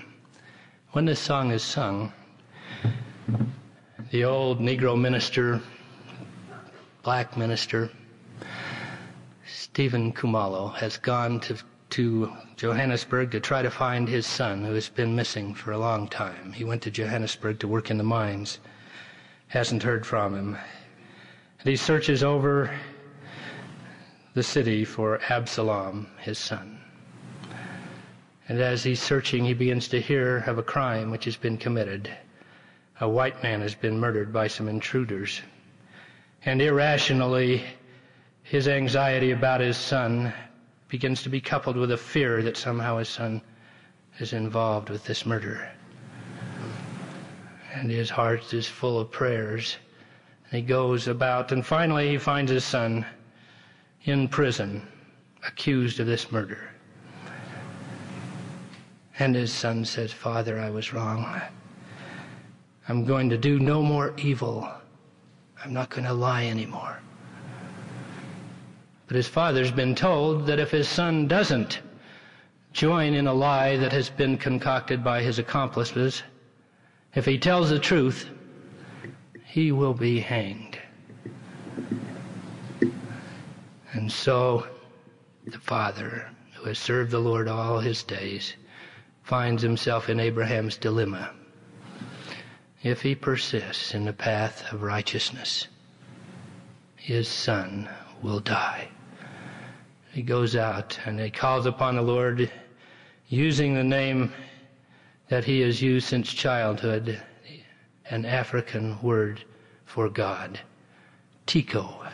When 0.93 1.06
this 1.06 1.19
song 1.19 1.52
is 1.52 1.62
sung, 1.62 2.12
the 4.10 4.24
old 4.24 4.60
Negro 4.60 5.00
minister, 5.00 5.62
black 7.04 7.38
minister, 7.38 7.91
Stephen 9.45 10.12
Kumalo, 10.12 10.74
has 10.78 10.98
gone 10.98 11.39
to, 11.41 11.56
to 11.91 12.34
Johannesburg 12.56 13.30
to 13.30 13.39
try 13.39 13.62
to 13.62 13.69
find 13.69 14.10
his 14.10 14.26
son 14.26 14.63
who 14.63 14.74
has 14.74 14.89
been 14.89 15.15
missing 15.15 15.54
for 15.54 15.74
a 15.74 15.78
long 15.78 16.08
time. 16.08 16.52
He 16.54 16.63
went 16.63 16.82
to 16.82 16.91
Johannesburg 16.91 17.60
to 17.60 17.67
work 17.67 17.91
in 17.91 18.00
the 18.00 18.04
mines, 18.04 18.58
hasn't 19.50 19.84
heard 19.84 20.08
from 20.08 20.34
him. 20.34 20.58
And 21.60 21.69
he 21.69 21.76
searches 21.76 22.24
over 22.24 22.76
the 24.34 24.44
city 24.44 24.86
for 24.86 25.20
Absalom, 25.30 26.08
his 26.20 26.38
son. 26.38 26.80
And 28.48 28.60
as 28.60 28.84
he's 28.84 29.02
searching, 29.02 29.46
he 29.46 29.54
begins 29.54 29.88
to 29.89 30.02
hear 30.02 30.44
of 30.48 30.58
a 30.58 30.63
crime 30.63 31.12
which 31.12 31.26
has 31.26 31.36
been 31.36 31.58
committed 31.58 32.10
a 33.02 33.08
white 33.08 33.42
man 33.42 33.62
has 33.62 33.76
been 33.76 33.98
murdered 33.98 34.34
by 34.34 34.48
some 34.48 34.68
intruders. 34.68 35.42
And 36.46 36.62
irrationally, 36.62 37.63
his 38.44 38.68
anxiety 38.68 39.32
about 39.32 39.62
his 39.62 39.78
son 39.78 40.34
begins 40.89 41.24
to 41.24 41.30
be 41.30 41.39
coupled 41.39 41.78
with 41.78 41.92
a 41.92 41.98
fear 41.98 42.42
that 42.42 42.58
somehow 42.58 42.98
his 42.98 43.08
son 43.08 43.42
is 44.20 44.34
involved 44.34 44.89
with 44.89 45.06
this 45.06 45.26
murder. 45.26 45.70
And 47.74 47.89
his 47.89 48.10
heart 48.10 48.54
is 48.54 48.68
full 48.68 49.00
of 49.00 49.12
prayers. 49.12 49.78
And 50.52 50.62
he 50.62 50.68
goes 50.68 51.08
about, 51.08 51.54
and 51.54 51.65
finally 51.65 52.10
he 52.10 52.18
finds 52.18 52.52
his 52.52 52.65
son 52.65 53.06
in 54.04 54.28
prison, 54.28 54.88
accused 55.46 56.00
of 56.00 56.08
this 56.08 56.32
murder. 56.32 56.70
And 59.20 59.36
his 59.36 59.52
son 59.52 59.84
says, 59.84 60.14
Father, 60.14 60.60
I 60.60 60.70
was 60.70 60.94
wrong. 60.94 61.42
I'm 62.88 63.06
going 63.06 63.30
to 63.30 63.38
do 63.38 63.60
no 63.60 63.84
more 63.84 64.14
evil. 64.18 64.68
I'm 65.64 65.74
not 65.74 65.90
going 65.90 66.06
to 66.06 66.14
lie 66.14 66.46
anymore. 66.46 67.00
But 69.08 69.16
his 69.16 69.28
father's 69.28 69.72
been 69.72 69.96
told 69.96 70.46
that 70.46 70.60
if 70.60 70.72
his 70.72 70.88
son 70.88 71.28
doesn't 71.28 71.82
join 72.72 73.14
in 73.14 73.28
a 73.28 73.34
lie 73.34 73.76
that 73.78 73.92
has 73.92 74.10
been 74.10 74.38
concocted 74.38 75.04
by 75.04 75.22
his 75.22 75.40
accomplices, 75.40 76.24
if 77.16 77.26
he 77.26 77.38
tells 77.38 77.70
the 77.70 77.80
truth, 77.80 78.30
he 79.44 79.72
will 79.72 79.96
be 79.96 80.20
hanged. 80.20 80.69
And 84.00 84.10
so 84.10 84.66
the 85.46 85.60
father, 85.60 86.30
who 86.54 86.70
has 86.70 86.80
served 86.80 87.12
the 87.12 87.20
Lord 87.20 87.50
all 87.50 87.82
his 87.82 88.02
days, 88.02 88.54
finds 89.24 89.62
himself 89.62 90.08
in 90.08 90.22
Abraham's 90.22 90.78
dilemma 90.78 91.32
if 92.82 93.02
he 93.02 93.14
persists 93.14 93.94
in 93.94 94.06
the 94.06 94.14
path 94.14 94.72
of 94.72 94.84
righteousness, 94.84 95.68
his 96.96 97.28
son 97.28 97.90
will 98.22 98.40
die. 98.40 98.88
He 100.14 100.22
goes 100.22 100.56
out 100.56 100.98
and 101.06 101.20
he 101.20 101.30
calls 101.30 101.66
upon 101.66 101.98
the 101.98 102.02
Lord 102.02 102.50
using 103.28 103.74
the 103.74 103.84
name 103.84 104.32
that 105.28 105.44
he 105.44 105.60
has 105.60 105.82
used 105.82 106.08
since 106.08 106.34
childhood, 106.34 107.22
an 108.10 108.24
African 108.24 108.98
word 109.02 109.44
for 109.84 110.08
God, 110.08 110.58
Tixo. 111.46 112.10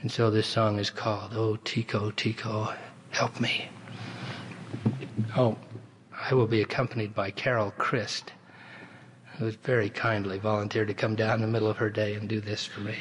And 0.00 0.10
so 0.12 0.30
this 0.30 0.46
song 0.46 0.78
is 0.78 0.90
called, 0.90 1.32
Oh, 1.34 1.56
Tixo, 1.64 2.12
Tixo, 2.12 2.74
help 3.10 3.40
me. 3.40 3.68
Oh, 5.36 5.56
I 6.12 6.34
will 6.34 6.46
be 6.46 6.62
accompanied 6.62 7.14
by 7.14 7.30
Carol 7.30 7.72
Christ 7.72 8.32
who 9.38 9.44
has 9.44 9.54
very 9.54 9.88
kindly 9.88 10.38
volunteered 10.38 10.88
to 10.88 10.94
come 10.94 11.14
down 11.14 11.36
in 11.36 11.40
the 11.42 11.46
middle 11.46 11.68
of 11.68 11.76
her 11.76 11.90
day 11.90 12.14
and 12.14 12.28
do 12.28 12.40
this 12.40 12.66
for 12.66 12.80
me. 12.80 12.96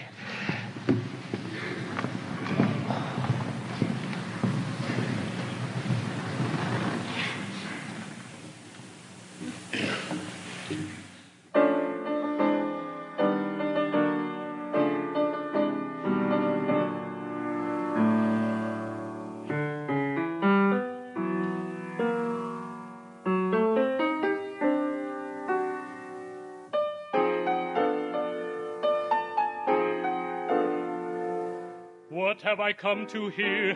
What 32.38 32.44
have 32.44 32.60
I 32.60 32.72
come 32.72 33.08
to 33.08 33.30
here 33.30 33.76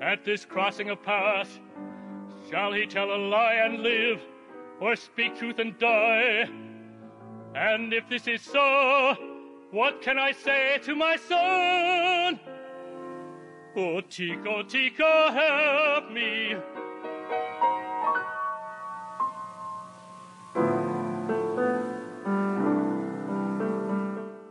at 0.00 0.24
this 0.24 0.46
crossing 0.46 0.88
of 0.88 1.02
paths? 1.02 1.60
Shall 2.50 2.72
he 2.72 2.86
tell 2.86 3.12
a 3.14 3.20
lie 3.20 3.56
and 3.62 3.82
live, 3.82 4.22
or 4.80 4.96
speak 4.96 5.36
truth 5.36 5.58
and 5.58 5.78
die? 5.78 6.48
And 7.54 7.92
if 7.92 8.08
this 8.08 8.26
is 8.26 8.40
so, 8.40 9.14
what 9.72 10.00
can 10.00 10.18
I 10.18 10.32
say 10.32 10.78
to 10.84 10.96
my 10.96 11.16
son? 11.16 12.40
Oh, 13.76 14.00
Tixo, 14.08 14.62
Tixo, 14.64 15.30
help 15.34 16.10
me. 16.10 16.56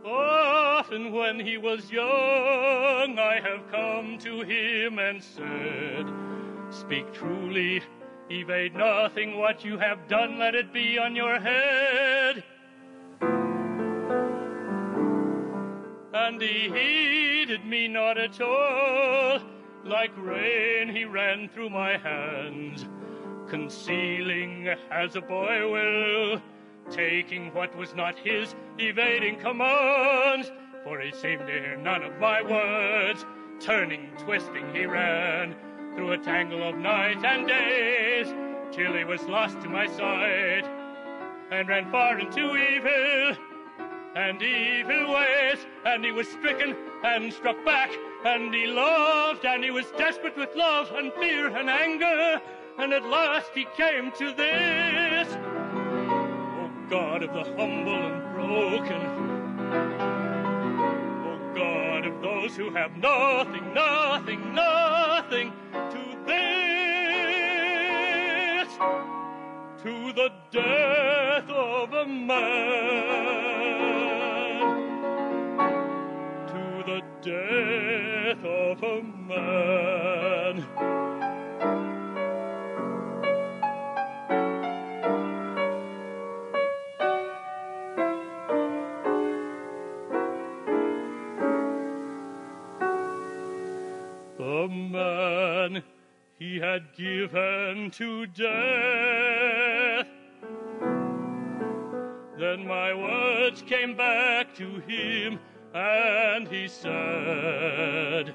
Often 0.04 1.10
when 1.10 1.40
he 1.40 1.56
was 1.56 1.90
young, 1.90 2.47
him 4.42 4.98
and 4.98 5.22
said, 5.22 6.06
Speak 6.70 7.12
truly, 7.12 7.82
evade 8.30 8.74
nothing 8.74 9.38
what 9.38 9.64
you 9.64 9.78
have 9.78 10.08
done, 10.08 10.38
let 10.38 10.54
it 10.54 10.72
be 10.72 10.98
on 10.98 11.16
your 11.16 11.40
head. 11.40 12.44
And 16.12 16.40
he 16.40 16.68
heeded 16.68 17.64
me 17.64 17.88
not 17.88 18.18
at 18.18 18.40
all. 18.40 19.40
Like 19.84 20.12
rain, 20.18 20.88
he 20.88 21.04
ran 21.04 21.48
through 21.48 21.70
my 21.70 21.96
hands, 21.96 22.84
concealing 23.48 24.68
as 24.90 25.16
a 25.16 25.20
boy 25.22 25.70
will, 25.70 26.42
taking 26.90 27.54
what 27.54 27.74
was 27.76 27.94
not 27.94 28.18
his, 28.18 28.54
evading 28.78 29.38
commands. 29.38 30.52
For 30.84 31.00
he 31.00 31.12
seemed 31.12 31.46
to 31.46 31.52
hear 31.52 31.76
none 31.76 32.02
of 32.02 32.18
my 32.18 32.42
words. 32.42 33.24
Turning, 33.60 34.10
twisting, 34.18 34.72
he 34.72 34.86
ran 34.86 35.54
through 35.94 36.12
a 36.12 36.18
tangle 36.18 36.62
of 36.62 36.76
night 36.76 37.22
and 37.24 37.46
days, 37.46 38.32
till 38.70 38.92
he 38.94 39.04
was 39.04 39.22
lost 39.24 39.60
to 39.60 39.68
my 39.68 39.86
sight, 39.86 40.64
and 41.50 41.68
ran 41.68 41.90
far 41.90 42.18
into 42.18 42.56
evil 42.56 43.36
and 44.14 44.40
evil 44.40 45.12
ways, 45.12 45.66
and 45.84 46.04
he 46.04 46.12
was 46.12 46.28
stricken 46.28 46.76
and 47.04 47.32
struck 47.32 47.62
back, 47.64 47.90
and 48.24 48.54
he 48.54 48.66
loved, 48.66 49.44
and 49.44 49.64
he 49.64 49.70
was 49.70 49.86
desperate 49.98 50.36
with 50.36 50.54
love 50.54 50.90
and 50.92 51.12
fear 51.14 51.48
and 51.48 51.68
anger, 51.68 52.40
and 52.78 52.92
at 52.92 53.04
last 53.04 53.50
he 53.54 53.66
came 53.76 54.12
to 54.12 54.32
this. 54.32 55.28
O 55.34 56.70
God 56.88 57.22
of 57.24 57.32
the 57.32 57.44
humble 57.56 58.06
and 58.06 58.34
broken, 58.34 60.07
those 62.22 62.56
who 62.56 62.70
have 62.70 62.96
nothing, 62.96 63.74
nothing, 63.74 64.54
nothing 64.54 65.52
to 65.72 66.16
this, 66.26 66.38
to 69.82 70.12
the 70.12 70.32
death 70.50 71.48
of 71.50 71.92
a 71.92 72.06
man, 72.06 72.38
to 76.48 76.82
the 76.86 77.02
death 77.22 78.44
of 78.44 78.82
a 78.82 79.02
man. 79.02 80.07
Had 96.58 96.92
given 96.96 97.90
to 97.92 98.26
death. 98.26 100.06
Then 102.38 102.66
my 102.66 102.94
words 102.94 103.62
came 103.62 103.96
back 103.96 104.54
to 104.56 104.80
him, 104.80 105.40
and 105.74 106.46
he 106.48 106.68
said, 106.68 108.34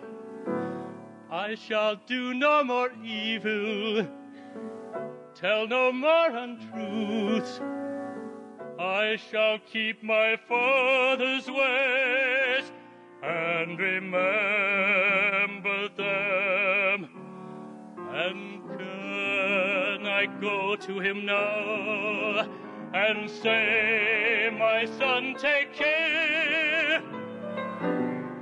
I 1.31 1.55
shall 1.55 1.95
do 2.05 2.33
no 2.33 2.63
more 2.63 2.91
evil, 3.03 4.07
tell 5.35 5.67
no 5.67 5.91
more 5.91 6.29
untruths. 6.29 7.61
I 8.79 9.17
shall 9.31 9.59
keep 9.59 10.03
my 10.03 10.35
father's 10.47 11.47
ways 11.47 12.71
and 13.21 13.79
remember 13.79 14.19
them. 15.95 16.82
And 18.25 18.63
can 18.77 20.07
I 20.07 20.27
go 20.39 20.77
to 20.77 20.99
him 21.01 21.25
now 21.25 22.47
and 22.93 23.29
say, 23.29 24.49
My 24.57 24.85
son, 24.85 25.35
take 25.37 25.73
care? 25.73 27.01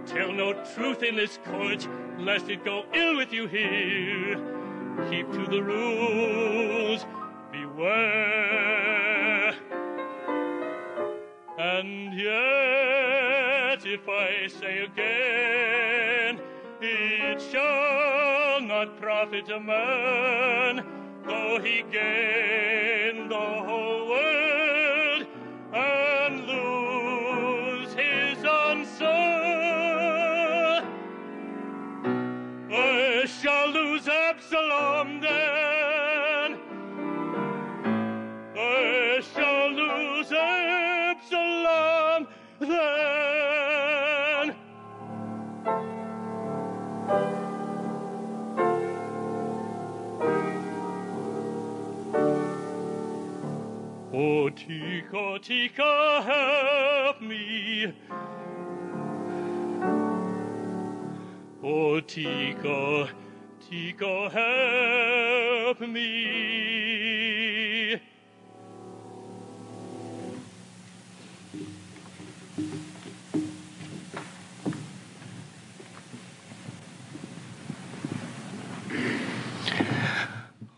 Tell 0.05 0.31
no 0.31 0.53
truth 0.75 1.01
in 1.01 1.15
this 1.15 1.39
court, 1.43 1.87
lest 2.19 2.47
it 2.49 2.63
go 2.63 2.83
ill 2.93 3.17
with 3.17 3.33
you 3.33 3.47
here. 3.47 4.35
Keep 5.09 5.31
to 5.31 5.47
the 5.47 5.63
rules, 5.63 7.07
beware. 7.51 7.95
And 11.57 12.13
yet, 12.13 13.83
if 13.83 14.07
I 14.07 14.45
say 14.47 14.83
again, 14.83 16.39
it 16.81 17.41
shall 17.41 18.10
not 18.85 18.99
profit 18.99 19.47
a 19.51 19.59
man, 19.59 20.83
though 21.23 21.59
he 21.63 21.83
gain 21.91 23.00
Oh, 54.13 54.49
Tika, 54.49 55.39
Tika, 55.41 56.21
help 56.21 57.21
me. 57.21 57.93
Oh, 61.63 62.01
Tika, 62.01 63.07
Tika, 63.69 64.29
help 64.29 65.79
me. 65.79 67.01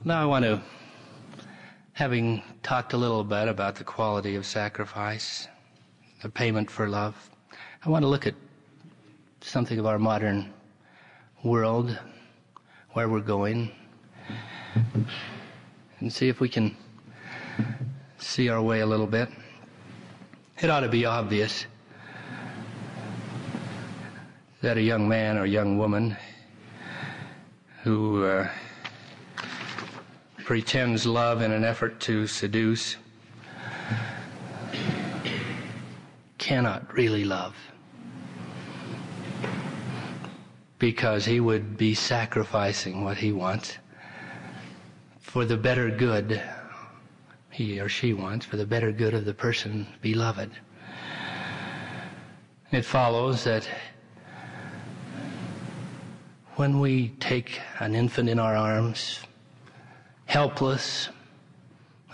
Now 0.06 0.22
I 0.22 0.26
want 0.26 0.46
to, 0.46 0.62
having 1.94 2.44
talked 2.64 2.94
a 2.94 2.98
little 2.98 3.26
bit 3.26 3.50
about 3.50 3.76
the 3.76 3.84
quality 3.84 4.36
of 4.36 4.46
sacrifice, 4.46 5.50
the 6.22 6.30
payment 6.30 6.72
for 6.72 6.88
love, 6.88 7.30
I 7.86 7.90
want 7.90 8.04
to 8.04 8.08
look 8.08 8.26
at 8.26 8.36
something 9.42 9.78
of 9.78 9.86
our 9.86 10.00
modern 10.00 10.54
world, 11.44 12.00
where 12.92 13.10
we're 13.10 13.20
going, 13.20 13.70
and 16.00 16.12
see 16.12 16.30
if 16.30 16.40
we 16.40 16.48
can 16.48 16.78
see 18.18 18.48
our 18.48 18.62
way 18.62 18.80
a 18.80 18.86
little 18.86 19.08
bit. 19.08 19.28
It 20.62 20.70
ought 20.70 20.80
to 20.80 20.90
be 20.90 21.04
obvious 21.06 21.66
that 24.62 24.78
a 24.78 24.82
young 24.82 25.10
man 25.10 25.38
or 25.38 25.46
young 25.46 25.78
woman 25.78 26.16
who 27.84 28.24
uh, 28.24 28.50
pretends 30.44 31.06
love 31.06 31.42
in 31.42 31.52
an 31.52 31.64
effort 31.64 32.00
to 32.02 32.28
seduce 32.28 32.98
cannot 36.38 36.94
really 36.94 37.24
love. 37.24 37.56
Because 40.78 41.24
he 41.24 41.40
would 41.40 41.78
be 41.78 41.94
sacrificing 41.94 43.04
what 43.06 43.18
he 43.18 43.32
wants 43.32 43.78
for 45.22 45.46
the 45.46 45.58
better 45.58 45.90
good 45.90 46.42
he 47.54 47.80
or 47.80 47.88
she 47.88 48.14
wants 48.14 48.46
for 48.46 48.58
the 48.58 48.66
better 48.66 48.92
good 48.92 49.14
of 49.14 49.26
the 49.26 49.34
person 49.34 49.88
beloved. 50.02 50.50
It 52.72 52.84
follows 52.84 53.44
that 53.44 53.70
when 56.56 56.80
we 56.80 57.10
take 57.20 57.62
an 57.80 57.94
infant 57.94 58.28
in 58.28 58.40
our 58.40 58.56
arms, 58.56 59.20
helpless, 60.34 61.10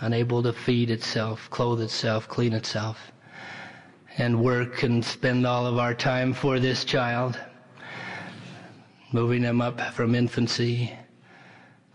unable 0.00 0.42
to 0.42 0.52
feed 0.52 0.90
itself, 0.90 1.48
clothe 1.48 1.80
itself, 1.80 2.28
clean 2.28 2.52
itself, 2.52 3.12
and 4.18 4.38
work 4.38 4.82
and 4.82 5.02
spend 5.02 5.46
all 5.46 5.66
of 5.66 5.78
our 5.78 5.94
time 5.94 6.34
for 6.34 6.60
this 6.60 6.84
child, 6.84 7.40
moving 9.12 9.40
them 9.40 9.62
up 9.62 9.80
from 9.94 10.14
infancy, 10.14 10.92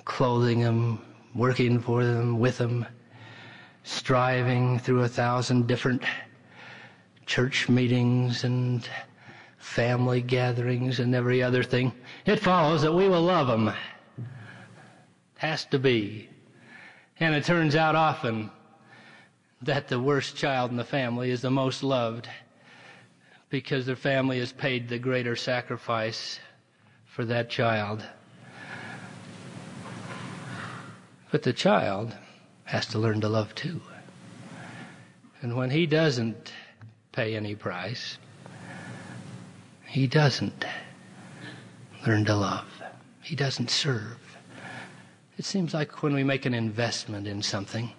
clothing 0.03 0.61
them, 0.61 0.99
working 1.35 1.79
for 1.79 2.03
them, 2.03 2.39
with 2.39 2.57
them, 2.57 2.83
striving 3.83 4.79
through 4.79 5.03
a 5.03 5.07
thousand 5.07 5.67
different 5.67 6.01
church 7.27 7.69
meetings 7.69 8.43
and 8.45 8.89
family 9.59 10.21
gatherings 10.21 10.99
and 10.99 11.13
every 11.13 11.43
other 11.43 11.61
thing, 11.61 11.91
it 12.25 12.39
follows 12.39 12.81
that 12.81 12.91
we 12.91 13.07
will 13.07 13.21
love 13.21 13.45
them. 13.45 13.71
Has 15.45 15.63
to 15.65 15.77
be. 15.77 16.27
And 17.19 17.35
it 17.35 17.43
turns 17.43 17.75
out 17.75 17.93
often 17.93 18.49
that 19.61 19.87
the 19.89 19.99
worst 19.99 20.35
child 20.35 20.71
in 20.71 20.77
the 20.77 20.83
family 20.83 21.29
is 21.29 21.43
the 21.43 21.51
most 21.51 21.83
loved 21.83 22.27
because 23.51 23.85
their 23.85 23.95
family 23.95 24.39
has 24.39 24.51
paid 24.51 24.89
the 24.89 24.97
greater 24.97 25.35
sacrifice 25.35 26.39
for 27.05 27.25
that 27.25 27.51
child. 27.51 28.03
But 31.29 31.43
the 31.43 31.53
child 31.53 32.15
has 32.63 32.87
to 32.87 32.97
learn 32.97 33.21
to 33.21 33.29
love 33.29 33.53
too. 33.53 33.81
And 35.43 35.55
when 35.55 35.69
he 35.69 35.85
doesn't 35.85 36.53
pay 37.11 37.35
any 37.35 37.53
price, 37.53 38.17
he 39.85 40.07
doesn't 40.07 40.65
learn 42.07 42.25
to 42.25 42.35
love. 42.35 42.67
He 43.21 43.35
doesn't 43.35 43.69
serve. 43.69 44.24
It 45.37 45.43
seems 45.43 45.73
like 45.73 46.01
when 46.01 46.13
we 46.13 46.23
make 46.23 46.45
an 46.45 46.53
investment 46.53 47.27
in 47.27 47.41
something, 47.41 47.91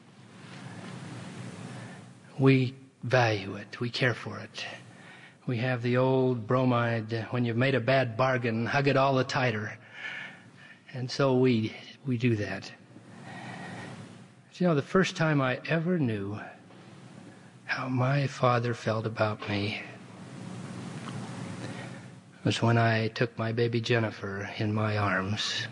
we 2.39 2.75
value 3.03 3.57
it, 3.57 3.79
we 3.79 3.91
care 3.91 4.15
for 4.15 4.39
it. 4.39 4.65
We 5.47 5.59
have 5.59 5.83
the 5.83 5.99
old 5.99 6.47
bromide, 6.47 7.27
when 7.31 7.45
you've 7.45 7.57
made 7.57 7.75
a 7.75 7.81
bad 7.81 8.17
bargain, 8.17 8.67
hug 8.67 8.89
it 8.89 8.97
all 8.97 9.15
the 9.15 9.25
tighter. 9.25 9.79
And 10.93 11.11
so 11.11 11.37
we, 11.37 11.75
we 12.07 12.17
do 12.17 12.37
that. 12.37 12.73
But 14.49 14.61
you 14.61 14.67
know, 14.67 14.75
the 14.75 14.83
first 14.83 15.15
time 15.15 15.41
I 15.43 15.61
ever 15.69 15.99
knew 15.99 16.41
how 17.67 17.89
my 17.89 18.27
father 18.27 18.73
felt 18.73 19.05
about 19.05 19.47
me 19.49 19.83
was 22.45 22.63
when 22.63 22.79
I 22.79 23.09
took 23.09 23.37
my 23.37 23.53
baby 23.53 23.81
Jennifer 23.81 24.49
in 24.59 24.73
my 24.73 24.97
arms. 24.97 25.67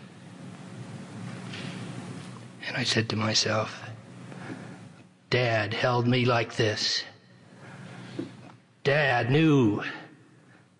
And 2.67 2.77
I 2.77 2.83
said 2.83 3.09
to 3.09 3.15
myself, 3.15 3.81
Dad 5.29 5.73
held 5.73 6.07
me 6.07 6.25
like 6.25 6.55
this. 6.55 7.03
Dad 8.83 9.31
knew 9.31 9.81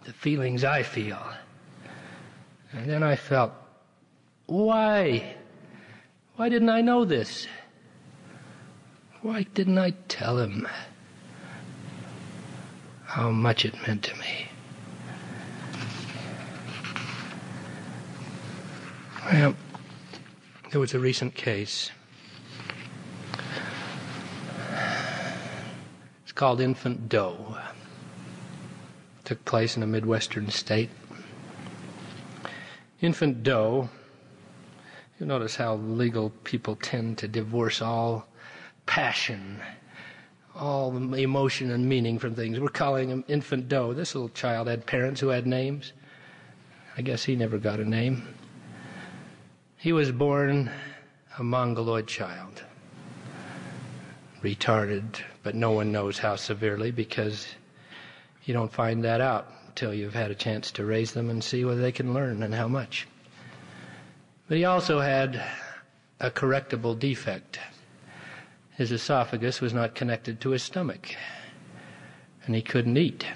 the 0.03 0.13
feelings 0.13 0.63
I 0.63 0.83
feel. 0.83 1.21
And 2.71 2.89
then 2.89 3.03
I 3.03 3.15
felt, 3.15 3.51
why? 4.45 5.35
Why 6.35 6.49
didn't 6.49 6.69
I 6.69 6.81
know 6.81 7.05
this? 7.05 7.47
Why 9.21 9.43
didn't 9.53 9.77
I 9.77 9.91
tell 10.07 10.37
him 10.37 10.67
how 13.05 13.31
much 13.31 13.65
it 13.65 13.75
meant 13.87 14.03
to 14.03 14.15
me? 14.17 14.49
Well, 19.25 19.55
there 20.71 20.79
was 20.79 20.93
a 20.93 20.99
recent 20.99 21.35
case. 21.35 21.91
It's 26.23 26.31
called 26.33 26.59
Infant 26.59 27.07
Doe. 27.07 27.57
Took 29.23 29.43
place 29.45 29.77
in 29.77 29.83
a 29.83 29.87
Midwestern 29.87 30.49
state. 30.49 30.89
Infant 33.01 33.43
Doe, 33.43 33.89
you 35.19 35.25
notice 35.25 35.55
how 35.55 35.75
legal 35.75 36.31
people 36.43 36.75
tend 36.75 37.17
to 37.19 37.27
divorce 37.27 37.81
all 37.81 38.27
passion, 38.85 39.61
all 40.55 40.95
emotion 40.95 41.71
and 41.71 41.87
meaning 41.87 42.19
from 42.19 42.35
things. 42.35 42.59
We're 42.59 42.69
calling 42.69 43.09
him 43.09 43.23
Infant 43.27 43.69
Doe. 43.69 43.93
This 43.93 44.15
little 44.15 44.29
child 44.29 44.67
had 44.67 44.85
parents 44.85 45.21
who 45.21 45.29
had 45.29 45.47
names. 45.47 45.93
I 46.97 47.01
guess 47.01 47.23
he 47.23 47.35
never 47.35 47.57
got 47.57 47.79
a 47.79 47.85
name. 47.85 48.27
He 49.85 49.93
was 49.93 50.11
born 50.11 50.71
a 51.37 51.43
mongoloid 51.43 52.07
child, 52.07 52.63
retarded, 54.41 55.21
but 55.43 55.53
no 55.53 55.69
one 55.73 55.91
knows 55.91 56.17
how 56.17 56.37
severely 56.37 56.89
because 56.89 57.47
you 58.45 58.53
don't 58.55 58.73
find 58.73 59.03
that 59.03 59.21
out 59.21 59.53
until 59.67 59.93
you've 59.93 60.15
had 60.15 60.31
a 60.31 60.33
chance 60.33 60.71
to 60.71 60.85
raise 60.85 61.11
them 61.11 61.29
and 61.29 61.43
see 61.43 61.63
whether 61.63 61.81
they 61.81 61.91
can 61.91 62.15
learn 62.15 62.41
and 62.41 62.55
how 62.55 62.67
much. 62.67 63.07
But 64.47 64.57
he 64.57 64.65
also 64.65 65.01
had 65.01 65.39
a 66.19 66.31
correctable 66.31 66.97
defect. 66.97 67.59
His 68.71 68.91
esophagus 68.91 69.61
was 69.61 69.75
not 69.75 69.93
connected 69.93 70.41
to 70.41 70.49
his 70.49 70.63
stomach, 70.63 71.15
and 72.47 72.55
he 72.55 72.63
couldn't 72.63 72.97
eat. 72.97 73.27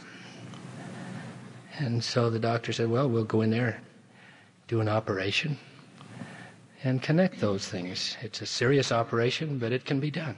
And 1.78 2.04
so 2.04 2.32
the 2.32 2.40
doctor 2.40 2.74
said, 2.74 2.90
Well, 2.90 3.08
we'll 3.08 3.24
go 3.24 3.42
in 3.42 3.52
there, 3.52 3.82
do 4.68 4.82
an 4.82 4.90
operation 4.90 5.60
and 6.84 7.02
connect 7.02 7.40
those 7.40 7.68
things. 7.68 8.16
It's 8.22 8.42
a 8.42 8.46
serious 8.46 8.92
operation, 8.92 9.58
but 9.58 9.72
it 9.72 9.86
can 9.86 10.00
be 10.00 10.12
done. 10.12 10.36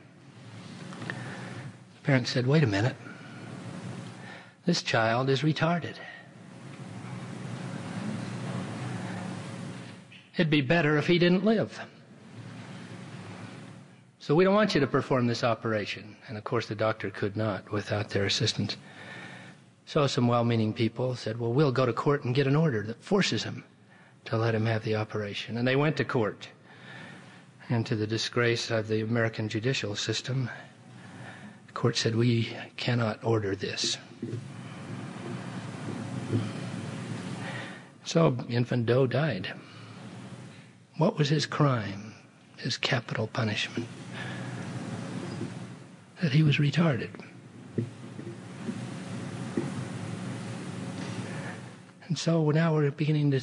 The 1.08 2.01
parents 2.04 2.32
said, 2.32 2.47
wait 2.47 2.63
a 2.63 2.67
minute. 2.67 2.95
This 4.65 4.82
child 4.82 5.30
is 5.30 5.41
retarded. 5.41 5.95
It'd 10.36 10.49
be 10.49 10.62
better 10.62 10.97
if 10.97 11.08
he 11.08 11.19
didn't 11.19 11.45
live. 11.45 11.80
So 14.19 14.34
we 14.34 14.43
don't 14.43 14.56
want 14.56 14.73
you 14.73 14.82
to 14.82 14.88
perform 14.88 15.27
this 15.27 15.43
operation. 15.43 16.15
And 16.27 16.38
of 16.38 16.43
course, 16.43 16.67
the 16.67 16.75
doctor 16.75 17.10
could 17.10 17.36
not 17.36 17.71
without 17.71 18.10
their 18.10 18.25
assistance. 18.25 18.77
So 19.86 20.08
some 20.08 20.27
well 20.27 20.45
meaning 20.45 20.73
people 20.73 21.15
said, 21.15 21.39
well, 21.39 21.54
we'll 21.54 21.71
go 21.71 21.86
to 21.86 21.93
court 21.93 22.23
and 22.23 22.34
get 22.34 22.47
an 22.47 22.56
order 22.56 22.82
that 22.84 23.04
forces 23.04 23.43
him 23.43 23.63
to 24.25 24.38
let 24.38 24.55
him 24.55 24.65
have 24.65 24.84
the 24.84 24.95
operation. 24.95 25.57
And 25.57 25.67
they 25.67 25.75
went 25.75 25.97
to 25.97 26.05
court. 26.05 26.47
And 27.69 27.86
to 27.86 27.95
the 27.95 28.07
disgrace 28.07 28.69
of 28.69 28.88
the 28.88 29.01
American 29.01 29.47
judicial 29.47 29.95
system, 29.95 30.49
the 31.67 31.73
court 31.73 31.95
said, 31.95 32.15
We 32.15 32.55
cannot 32.75 33.23
order 33.23 33.55
this. 33.55 33.97
So 38.03 38.38
infant 38.49 38.88
Doe 38.88 39.07
died. 39.07 39.53
What 40.97 41.17
was 41.17 41.29
his 41.29 41.45
crime, 41.45 42.13
his 42.57 42.77
capital 42.77 43.27
punishment? 43.27 43.88
That 46.21 46.34
he 46.34 46.43
was 46.43 46.57
retarded. 46.57 47.10
And 52.07 52.17
so 52.19 52.51
now 52.51 52.73
we're 52.75 52.91
beginning 52.91 53.31
to 53.31 53.39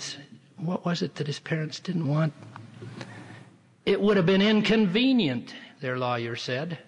what 0.58 0.84
was 0.84 1.02
it 1.02 1.14
that 1.16 1.26
his 1.26 1.38
parents 1.38 1.80
didn't 1.80 2.06
want? 2.06 2.32
It 3.86 4.00
would 4.00 4.16
have 4.16 4.26
been 4.26 4.42
inconvenient, 4.42 5.54
their 5.80 5.98
lawyer 5.98 6.36
said. 6.36 6.78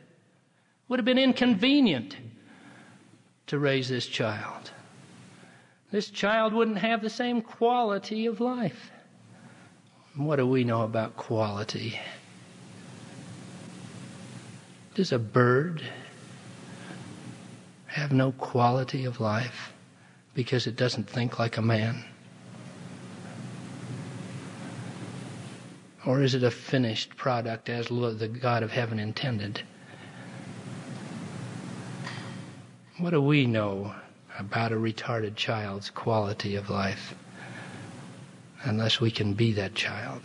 Would 0.88 0.98
have 0.98 1.06
been 1.06 1.18
inconvenient 1.18 2.16
to 3.46 3.59
raise 3.59 3.88
this 3.88 4.06
child. 4.06 4.70
This 5.90 6.11
child 6.11 6.52
wouldn't 6.52 6.78
have 6.78 7.02
the 7.02 7.11
same 7.11 7.42
quality 7.42 8.26
of 8.26 8.40
life. 8.40 8.90
What 10.16 10.37
do 10.37 10.46
we 10.46 10.64
know 10.64 10.83
about 10.83 11.16
quality? 11.16 11.98
Does 14.94 15.12
a 15.12 15.18
bird 15.18 15.83
have 17.87 18.12
no 18.12 18.33
quality 18.33 19.04
of 19.04 19.20
life 19.20 19.72
because 20.35 20.66
it 20.66 20.76
doesn't 20.76 21.09
think 21.09 21.38
like 21.38 21.56
a 21.56 21.62
man? 21.62 22.04
Or 26.07 26.23
is 26.23 26.35
it 26.35 26.43
a 26.43 26.51
finished 26.51 27.17
product 27.17 27.69
as 27.69 27.89
the 27.89 28.29
God 28.29 28.63
of 28.63 28.71
heaven 28.71 28.99
intended? 28.99 29.63
What 32.97 33.11
do 33.11 33.21
we 33.21 33.47
know 33.47 33.95
about 34.39 34.73
a 34.73 34.77
retarded 34.77 35.37
child's 35.37 35.91
quality 35.91 36.57
of 36.57 36.71
life? 36.71 37.15
Unless 38.63 39.01
we 39.01 39.11
can 39.11 39.35
be 39.35 39.53
that 39.53 39.75
child. 39.75 40.23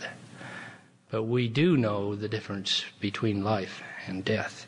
But 1.09 1.23
we 1.23 1.47
do 1.47 1.77
know 1.77 2.15
the 2.15 2.29
difference 2.29 2.83
between 2.99 3.43
life 3.43 3.81
and 4.07 4.25
death. 4.25 4.67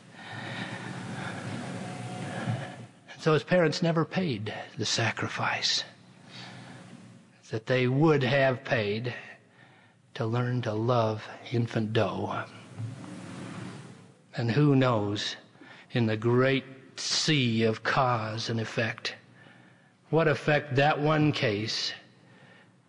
So 3.18 3.32
his 3.32 3.44
parents 3.44 3.82
never 3.82 4.04
paid 4.04 4.54
the 4.76 4.86
sacrifice. 4.86 5.84
that 7.50 7.66
they 7.66 7.86
would 7.88 8.22
have 8.22 8.62
paid 8.64 9.14
to 10.18 10.26
learn 10.26 10.60
to 10.60 10.72
love 10.72 11.24
infant 11.52 11.92
dough. 11.92 12.42
And 14.36 14.50
who 14.50 14.74
knows, 14.74 15.36
in 15.92 16.06
the 16.06 16.16
great 16.16 16.64
sea 16.96 17.62
of 17.62 17.84
cause 17.84 18.50
and 18.50 18.58
effect, 18.58 19.14
what 20.10 20.26
effect 20.26 20.74
that 20.74 21.00
one 21.00 21.30
case 21.30 21.92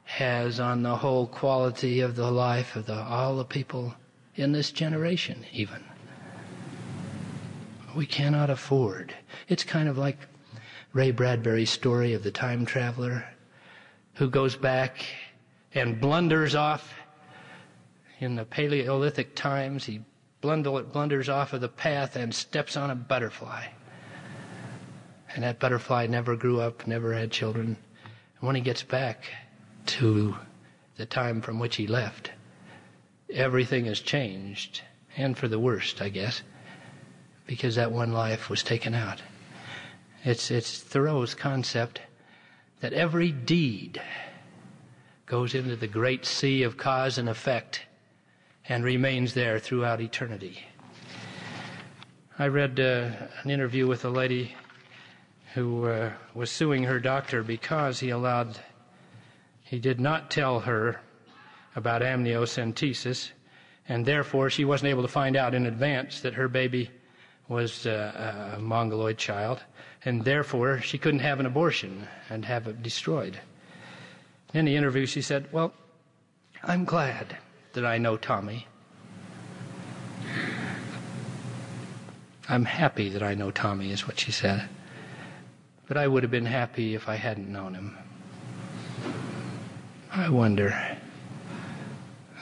has 0.06 0.60
on 0.60 0.82
the 0.82 0.96
whole 0.96 1.28
quality 1.28 2.00
of 2.00 2.16
the 2.16 2.32
life 2.32 2.76
of 2.76 2.88
the, 2.88 2.96
all 2.96 3.36
the 3.38 3.46
people 3.46 3.94
in 4.34 4.52
this 4.52 4.72
generation, 4.72 5.46
even. 5.54 5.84
We 7.96 8.08
cannot 8.08 8.50
afford. 8.50 9.14
It's 9.48 9.64
kind 9.64 9.88
of 9.88 10.00
like 10.00 10.18
Ray 10.94 11.12
Bradbury's 11.12 11.70
story 11.70 12.16
of 12.16 12.24
the 12.24 12.32
time 12.32 12.66
traveler 12.66 13.24
who 14.16 14.32
goes 14.32 14.56
back 14.56 15.06
and 15.76 16.02
blunders 16.02 16.56
off 16.56 16.92
in 18.20 18.36
the 18.36 18.46
Paleolithic 18.46 19.36
times. 19.36 19.86
He 19.86 20.02
blunders 20.42 21.30
off 21.30 21.54
of 21.54 21.62
the 21.62 21.70
path 21.70 22.16
and 22.16 22.34
steps 22.34 22.78
on 22.78 22.92
a 22.92 22.96
butterfly. 22.96 23.66
And 25.34 25.44
that 25.44 25.60
butterfly 25.60 26.08
never 26.08 26.36
grew 26.36 26.60
up, 26.60 26.88
never 26.88 27.14
had 27.14 27.32
children. 27.32 27.78
And 28.40 28.48
when 28.48 28.56
he 28.56 28.62
gets 28.62 28.84
back 28.84 29.26
to 29.88 30.36
the 30.98 31.06
time 31.06 31.42
from 31.42 31.60
which 31.60 31.76
he 31.76 31.88
left, 31.88 32.32
everything 33.32 33.86
has 33.86 34.00
changed, 34.00 34.82
and 35.16 35.38
for 35.38 35.48
the 35.48 35.60
worst, 35.60 36.02
I 36.02 36.10
guess, 36.10 36.42
because 37.48 37.76
that 37.76 37.92
one 37.92 38.12
life 38.12 38.50
was 38.50 38.64
taken 38.64 38.94
out. 38.94 39.22
It's, 40.24 40.52
it's 40.52 40.80
Thoreau's 40.80 41.36
concept 41.36 42.02
that 42.82 42.94
every 42.94 43.32
deed 43.32 44.02
goes 45.26 45.54
into 45.54 45.76
the 45.76 45.88
great 45.88 46.26
sea 46.26 46.64
of 46.64 46.78
cause 46.78 47.18
and 47.18 47.30
effect 47.30 47.86
and 48.70 48.84
remains 48.84 49.34
there 49.34 49.58
throughout 49.58 50.00
eternity. 50.00 50.60
I 52.38 52.48
read 52.48 52.80
uh, 52.80 53.10
an 53.44 53.50
interview 53.50 53.88
with 53.88 54.06
a 54.06 54.10
lady 54.10 54.56
who 55.56 55.88
uh, 55.88 56.14
was 56.36 56.52
suing 56.52 56.84
her 56.84 57.00
doctor 57.00 57.42
because 57.42 58.00
he 58.00 58.12
allowed, 58.12 58.60
he 59.64 59.80
did 59.80 60.00
not 60.00 60.30
tell 60.30 60.60
her 60.60 61.02
about 61.76 62.04
amniocentesis, 62.04 63.32
and 63.90 64.06
therefore 64.06 64.52
she 64.52 64.64
wasn't 64.64 64.90
able 64.90 65.02
to 65.02 65.08
find 65.08 65.36
out 65.36 65.56
in 65.56 65.66
advance 65.66 66.22
that 66.22 66.36
her 66.36 66.48
baby 66.48 66.92
was 67.48 67.88
uh, 67.88 68.54
a 68.56 68.60
mongoloid 68.60 69.18
child, 69.18 69.64
and 70.06 70.24
therefore 70.24 70.80
she 70.80 71.00
couldn't 71.00 71.22
have 71.22 71.40
an 71.40 71.48
abortion 71.48 72.08
and 72.30 72.46
have 72.46 72.68
it 72.68 72.84
destroyed. 72.84 73.40
In 74.54 74.66
the 74.66 74.76
interview, 74.76 75.08
she 75.08 75.24
said, 75.24 75.52
Well, 75.52 75.74
I'm 76.64 76.86
glad 76.86 77.36
that 77.74 77.86
I 77.86 77.98
know 77.98 78.18
Tommy. 78.18 78.68
I'm 82.48 82.66
happy 82.66 83.10
that 83.10 83.22
I 83.22 83.36
know 83.36 83.52
Tommy, 83.52 83.92
is 83.92 84.08
what 84.08 84.20
she 84.20 84.32
said. 84.32 84.68
But 85.88 85.98
I 85.98 86.08
would 86.08 86.24
have 86.24 86.32
been 86.32 86.46
happy 86.46 86.96
if 86.96 87.08
I 87.08 87.16
hadn't 87.16 87.52
known 87.52 87.76
him. 87.76 87.98
I 90.12 90.30
wonder. 90.30 90.98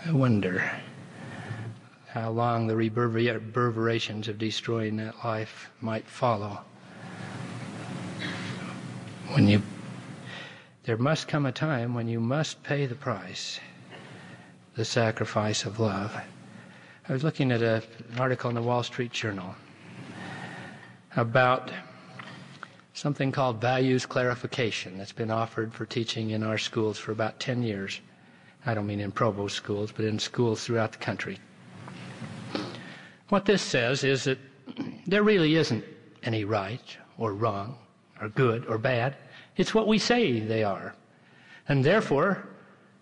I 0.05 0.11
wonder 0.11 0.71
how 2.07 2.29
long 2.29 2.67
the 2.67 2.75
reverberations 2.75 4.27
of 4.27 4.39
destroying 4.39 4.95
that 4.97 5.23
life 5.25 5.69
might 5.81 6.07
follow. 6.07 6.61
When 9.33 9.47
you, 9.47 9.61
there 10.83 10.97
must 10.97 11.27
come 11.27 11.45
a 11.45 11.51
time 11.51 11.93
when 11.93 12.07
you 12.07 12.21
must 12.21 12.63
pay 12.63 12.85
the 12.85 12.95
price, 12.95 13.59
the 14.77 14.85
sacrifice 14.85 15.65
of 15.65 15.79
love. 15.79 16.15
I 17.09 17.11
was 17.11 17.23
looking 17.23 17.51
at 17.51 17.63
a, 17.63 17.81
an 18.11 18.19
article 18.19 18.49
in 18.49 18.55
the 18.55 18.61
Wall 18.61 18.83
Street 18.83 19.11
Journal 19.11 19.55
about 21.15 21.71
something 22.93 23.31
called 23.31 23.59
values 23.59 24.05
clarification 24.05 24.95
that's 24.99 25.11
been 25.11 25.31
offered 25.31 25.73
for 25.73 25.87
teaching 25.87 26.29
in 26.29 26.43
our 26.43 26.59
schools 26.59 26.99
for 26.99 27.11
about 27.11 27.39
10 27.39 27.63
years. 27.63 27.99
I 28.67 28.75
don't 28.75 28.85
mean 28.85 28.99
in 28.99 29.11
Provo 29.11 29.47
schools, 29.47 29.91
but 29.91 30.05
in 30.05 30.19
schools 30.19 30.63
throughout 30.63 30.91
the 30.91 30.99
country. 30.99 31.39
What 33.29 33.45
this 33.45 33.63
says 33.63 34.03
is 34.03 34.25
that 34.25 34.37
there 35.07 35.23
really 35.23 35.55
isn't 35.55 35.83
any 36.21 36.43
right 36.43 36.97
or 37.17 37.33
wrong 37.33 37.79
or 38.21 38.29
good 38.29 38.67
or 38.67 38.77
bad. 38.77 39.15
It's 39.55 39.73
what 39.73 39.87
we 39.87 39.97
say 39.97 40.39
they 40.39 40.63
are. 40.63 40.93
And 41.67 41.83
therefore, 41.83 42.47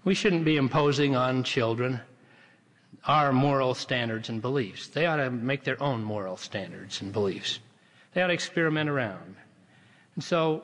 we 0.05 0.13
shouldn't 0.13 0.45
be 0.45 0.55
imposing 0.55 1.15
on 1.15 1.43
children 1.43 1.99
our 3.05 3.33
moral 3.33 3.73
standards 3.73 4.29
and 4.29 4.41
beliefs. 4.41 4.87
They 4.87 5.05
ought 5.05 5.17
to 5.17 5.29
make 5.29 5.65
their 5.65 5.81
own 5.83 6.03
moral 6.03 6.37
standards 6.37 7.01
and 7.01 7.11
beliefs. 7.11 7.59
They 8.13 8.21
ought 8.21 8.27
to 8.27 8.33
experiment 8.33 8.89
around. 8.89 9.35
And 10.15 10.23
so 10.23 10.63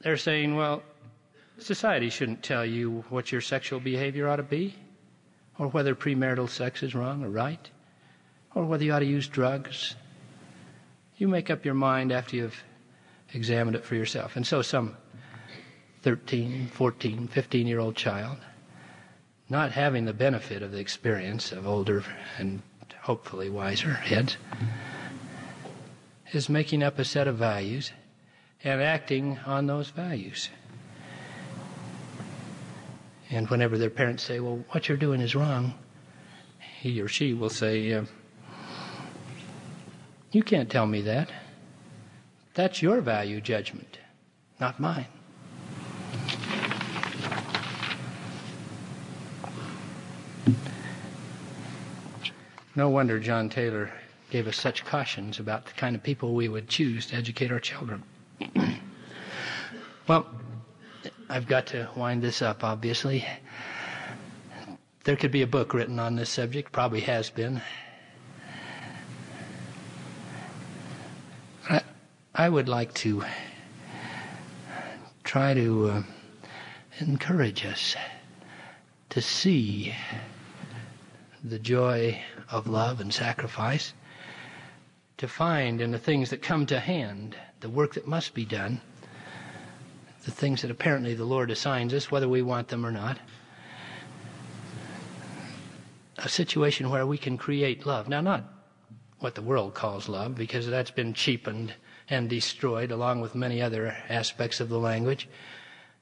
they're 0.00 0.16
saying, 0.16 0.56
well, 0.56 0.82
Society 1.60 2.08
shouldn't 2.08 2.42
tell 2.42 2.64
you 2.64 3.04
what 3.10 3.30
your 3.30 3.42
sexual 3.42 3.80
behavior 3.80 4.28
ought 4.28 4.36
to 4.36 4.42
be, 4.42 4.74
or 5.58 5.68
whether 5.68 5.94
premarital 5.94 6.48
sex 6.48 6.82
is 6.82 6.94
wrong 6.94 7.22
or 7.22 7.28
right, 7.28 7.68
or 8.54 8.64
whether 8.64 8.82
you 8.82 8.92
ought 8.94 9.00
to 9.00 9.04
use 9.04 9.28
drugs. 9.28 9.94
You 11.18 11.28
make 11.28 11.50
up 11.50 11.66
your 11.66 11.74
mind 11.74 12.12
after 12.12 12.36
you've 12.36 12.64
examined 13.34 13.76
it 13.76 13.84
for 13.84 13.94
yourself. 13.94 14.36
And 14.36 14.46
so 14.46 14.62
some 14.62 14.96
13, 16.02 16.68
14, 16.68 17.28
15 17.28 17.66
year 17.66 17.78
old 17.78 17.94
child, 17.94 18.38
not 19.50 19.72
having 19.72 20.04
the 20.04 20.12
benefit 20.14 20.62
of 20.62 20.70
the 20.70 20.78
experience 20.78 21.50
of 21.50 21.66
older 21.66 22.04
and 22.38 22.62
hopefully 23.02 23.50
wiser 23.50 23.94
heads, 23.94 24.36
is 26.32 26.48
making 26.48 26.82
up 26.82 26.98
a 26.98 27.04
set 27.04 27.26
of 27.26 27.36
values 27.36 27.90
and 28.62 28.80
acting 28.80 29.38
on 29.44 29.66
those 29.66 29.90
values. 29.90 30.48
And 33.30 33.48
whenever 33.48 33.76
their 33.76 33.90
parents 33.90 34.22
say, 34.22 34.38
Well, 34.38 34.64
what 34.70 34.88
you're 34.88 34.98
doing 34.98 35.20
is 35.20 35.34
wrong, 35.34 35.74
he 36.80 37.00
or 37.00 37.08
she 37.08 37.34
will 37.34 37.50
say, 37.50 37.92
uh, 37.92 38.04
You 40.30 40.42
can't 40.42 40.70
tell 40.70 40.86
me 40.86 41.00
that. 41.02 41.30
That's 42.54 42.82
your 42.82 43.00
value 43.00 43.40
judgment, 43.40 43.98
not 44.60 44.78
mine. 44.78 45.06
No 52.76 52.88
wonder 52.88 53.18
John 53.18 53.48
Taylor 53.48 53.90
gave 54.30 54.46
us 54.46 54.56
such 54.56 54.84
cautions 54.84 55.40
about 55.40 55.66
the 55.66 55.72
kind 55.72 55.96
of 55.96 56.02
people 56.04 56.34
we 56.34 56.48
would 56.48 56.68
choose 56.68 57.06
to 57.06 57.16
educate 57.16 57.50
our 57.50 57.58
children. 57.58 58.04
well, 60.06 60.26
I've 61.28 61.48
got 61.48 61.66
to 61.68 61.88
wind 61.96 62.22
this 62.22 62.40
up, 62.40 62.62
obviously. 62.62 63.26
There 65.02 65.16
could 65.16 65.32
be 65.32 65.42
a 65.42 65.46
book 65.48 65.74
written 65.74 65.98
on 65.98 66.14
this 66.14 66.30
subject, 66.30 66.70
probably 66.70 67.00
has 67.00 67.28
been. 67.28 67.60
I, 71.68 71.80
I 72.34 72.48
would 72.48 72.68
like 72.68 72.94
to 72.94 73.24
try 75.24 75.54
to 75.54 75.88
uh, 75.88 76.02
encourage 77.00 77.64
us 77.64 77.96
to 79.08 79.20
see 79.20 79.94
the 81.42 81.58
joy 81.58 82.20
of 82.50 82.66
love 82.66 83.00
and 83.00 83.12
sacrifice, 83.12 83.92
to 85.16 85.28
find 85.28 85.80
in 85.80 85.90
the 85.90 85.98
things 85.98 86.30
that 86.30 86.42
come 86.42 86.66
to 86.66 86.80
hand 86.80 87.36
the 87.60 87.68
work 87.68 87.94
that 87.94 88.06
must 88.06 88.34
be 88.34 88.44
done 88.44 88.80
the 90.24 90.30
things 90.30 90.62
that 90.62 90.70
apparently 90.70 91.14
the 91.14 91.24
Lord 91.24 91.50
assigns 91.50 91.94
us, 91.94 92.10
whether 92.10 92.28
we 92.28 92.42
want 92.42 92.68
them 92.68 92.84
or 92.84 92.92
not. 92.92 93.18
A 96.18 96.28
situation 96.28 96.90
where 96.90 97.06
we 97.06 97.16
can 97.16 97.38
create 97.38 97.86
love. 97.86 98.08
Now, 98.08 98.20
not 98.20 98.44
what 99.20 99.34
the 99.34 99.42
world 99.42 99.74
calls 99.74 100.08
love, 100.08 100.34
because 100.34 100.66
that's 100.66 100.90
been 100.90 101.14
cheapened 101.14 101.74
and 102.08 102.28
destroyed 102.28 102.90
along 102.90 103.20
with 103.20 103.34
many 103.34 103.62
other 103.62 103.96
aspects 104.08 104.60
of 104.60 104.68
the 104.68 104.78
language. 104.78 105.28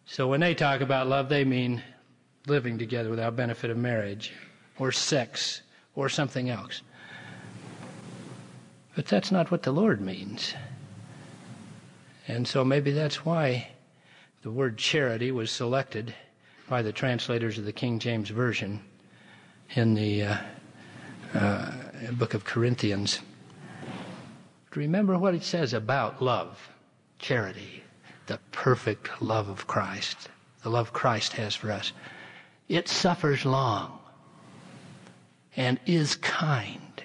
So 0.06 0.26
when 0.26 0.40
they 0.40 0.54
talk 0.54 0.80
about 0.80 1.06
love, 1.06 1.28
they 1.28 1.44
mean 1.44 1.82
living 2.46 2.78
together 2.78 3.10
without 3.10 3.36
benefit 3.36 3.70
of 3.70 3.76
marriage 3.76 4.32
or 4.78 4.90
sex 4.90 5.62
or 5.98 6.08
something 6.08 6.48
else. 6.48 6.80
But 8.94 9.06
that's 9.06 9.32
not 9.32 9.50
what 9.50 9.64
the 9.64 9.72
Lord 9.72 10.00
means. 10.00 10.54
And 12.28 12.46
so 12.46 12.64
maybe 12.64 12.92
that's 12.92 13.24
why 13.24 13.68
the 14.42 14.50
word 14.50 14.78
charity 14.78 15.32
was 15.32 15.50
selected 15.50 16.14
by 16.68 16.82
the 16.82 16.92
translators 16.92 17.58
of 17.58 17.64
the 17.64 17.72
King 17.72 17.98
James 17.98 18.30
Version 18.30 18.80
in 19.74 19.94
the 19.94 20.22
uh, 20.22 20.36
uh, 21.34 21.72
book 22.12 22.32
of 22.32 22.44
Corinthians. 22.44 23.18
Remember 24.76 25.18
what 25.18 25.34
it 25.34 25.42
says 25.42 25.72
about 25.72 26.22
love, 26.22 26.70
charity, 27.18 27.82
the 28.26 28.38
perfect 28.52 29.20
love 29.20 29.48
of 29.48 29.66
Christ. 29.66 30.28
the 30.62 30.70
love 30.70 30.92
Christ 30.92 31.32
has 31.32 31.56
for 31.56 31.72
us. 31.72 31.92
It 32.68 32.88
suffers 32.88 33.44
long 33.44 33.97
and 35.58 35.80
is 35.86 36.14
kind. 36.14 37.02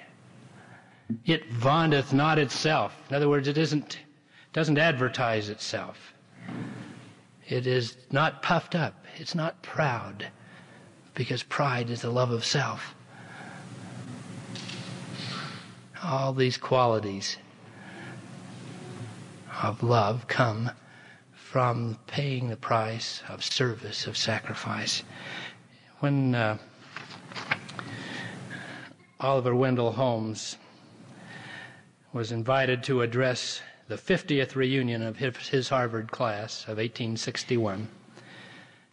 It 1.26 1.50
vaunteth 1.52 2.14
not 2.14 2.38
itself. 2.38 2.96
In 3.10 3.16
other 3.16 3.28
words, 3.28 3.48
it 3.48 3.58
isn't, 3.58 3.98
doesn't 4.54 4.78
advertise 4.78 5.50
itself. 5.50 6.14
It 7.50 7.66
is 7.66 7.98
not 8.12 8.44
puffed 8.44 8.76
up. 8.76 9.06
It's 9.18 9.34
not 9.34 9.64
proud 9.64 10.28
because 11.16 11.42
pride 11.42 11.90
is 11.90 12.04
the 12.04 12.12
love 12.12 12.30
of 12.30 12.46
self. 12.46 12.94
All 16.04 16.32
these 16.32 16.58
qualities 16.58 17.38
of 19.64 19.82
love 19.82 20.28
come 20.28 20.70
from 21.34 21.98
paying 22.06 22.50
the 22.50 22.58
price 22.58 23.24
of 23.28 23.44
service, 23.44 24.06
of 24.06 24.16
sacrifice. 24.16 25.02
When 26.02 26.36
uh, 26.36 26.58
Oliver 29.24 29.56
Wendell 29.56 29.94
Holmes 29.94 30.58
was 32.12 32.34
invited 32.34 32.84
to 32.84 33.02
address 33.02 33.62
the 33.88 33.96
50th 33.96 34.54
reunion 34.54 35.02
of 35.02 35.18
his 35.18 35.70
Harvard 35.70 36.12
class 36.12 36.64
of 36.64 36.76
1861. 36.76 37.88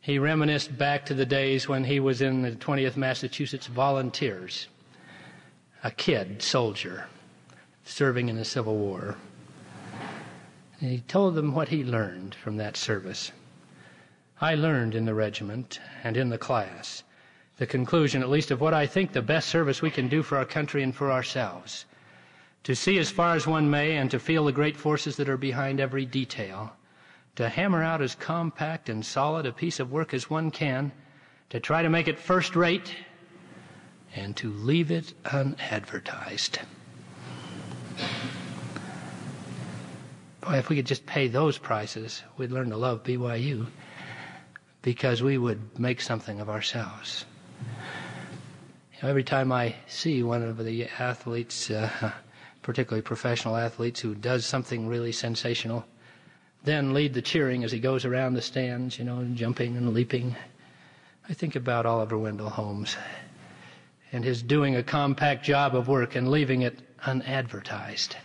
He 0.01 0.21
reminisced 0.21 0.79
back 0.79 1.05
to 1.07 1.15
the 1.15 1.27
days 1.27 1.67
when 1.67 1.83
he 1.83 1.99
was 1.99 2.23
in 2.23 2.43
the 2.43 2.53
20th 2.53 2.97
Massachusetts 2.97 3.67
Volunteers, 3.67 4.69
a 5.83 5.91
kid 5.91 6.43
soldier 6.43 7.09
serving 7.85 8.29
in 8.29 8.37
the 8.37 8.45
Civil 8.45 8.77
War. 8.77 9.17
And 10.81 10.93
he 10.93 11.01
told 11.01 11.35
them 11.35 11.57
what 11.57 11.71
he 11.71 11.83
learned 11.83 12.37
from 12.37 12.57
that 12.59 12.77
service. 12.77 13.33
I 14.41 14.55
learned 14.55 14.95
in 14.95 15.07
the 15.07 15.15
regiment 15.15 15.81
and 16.05 16.17
in 16.17 16.29
the 16.29 16.39
class 16.39 17.03
the 17.61 17.67
conclusion, 17.67 18.23
at 18.23 18.31
least, 18.31 18.51
of 18.51 18.59
what 18.63 18.73
I 18.73 18.87
think 18.87 19.13
the 19.13 19.21
best 19.21 19.51
service 19.51 19.83
we 19.83 19.91
can 19.91 20.09
do 20.09 20.23
for 20.23 20.39
our 20.39 20.47
country 20.47 20.83
and 20.83 20.97
for 20.97 21.13
ourselves 21.13 21.85
to 22.65 22.75
see 22.75 22.99
as 22.99 23.11
far 23.11 23.35
as 23.35 23.47
one 23.47 23.69
may 23.69 23.99
and 23.99 24.11
to 24.11 24.19
feel 24.19 24.47
the 24.47 24.53
great 24.53 24.79
forces 24.79 25.17
that 25.17 25.29
are 25.29 25.37
behind 25.37 25.79
every 25.79 26.07
detail, 26.07 26.73
to 27.37 27.51
hammer 27.51 27.83
out 27.83 28.01
as 28.01 28.15
compact 28.15 28.89
and 28.89 29.05
solid 29.05 29.45
a 29.45 29.53
piece 29.53 29.79
of 29.79 29.93
work 29.93 30.15
as 30.15 30.31
one 30.31 30.51
can, 30.51 30.91
to 31.51 31.61
try 31.61 31.83
to 31.83 31.91
make 31.91 32.09
it 32.09 32.19
first 32.19 32.57
rate, 32.57 32.95
and 34.17 34.35
to 34.39 34.51
leave 34.51 34.91
it 34.91 35.13
unadvertised. 35.31 36.59
Boy, 40.41 40.55
if 40.55 40.71
we 40.71 40.77
could 40.77 40.87
just 40.87 41.05
pay 41.05 41.29
those 41.29 41.59
prices, 41.59 42.23
we'd 42.39 42.53
learn 42.53 42.71
to 42.71 42.77
love 42.79 43.05
BYU 43.05 43.67
because 44.81 45.23
we 45.23 45.37
would 45.37 45.79
make 45.79 46.01
something 46.01 46.41
of 46.41 46.49
ourselves. 46.49 47.27
Every 49.03 49.25
time 49.25 49.51
I 49.51 49.75
see 49.87 50.23
one 50.23 50.43
of 50.43 50.63
the 50.63 50.87
athletes, 50.99 51.71
uh, 51.71 52.13
particularly 52.63 53.03
professional 53.03 53.57
athletes, 53.57 54.01
who 54.01 54.15
does 54.15 54.45
something 54.45 54.87
really 54.87 55.13
sensational, 55.13 55.85
then 56.65 56.93
lead 56.93 57.15
the 57.15 57.23
cheering 57.23 57.65
as 57.65 57.73
he 57.73 57.81
goes 57.81 58.05
around 58.05 58.35
the 58.35 58.43
stands, 58.43 58.99
you 58.99 59.05
know, 59.05 59.25
jumping 59.35 59.77
and 59.77 59.95
leaping. 59.95 60.37
I 61.29 61.33
think 61.33 61.57
about 61.57 61.87
Oliver 61.87 62.19
Wendell 62.19 62.51
Holmes 62.51 62.97
and 64.13 64.25
his 64.25 64.43
doing 64.43 64.77
a 64.77 64.83
compact 64.83 65.45
job 65.45 65.75
of 65.75 65.89
work 65.89 66.17
and 66.17 66.31
leaving 66.31 66.63
it 66.63 66.81
unadvertised. 67.07 68.17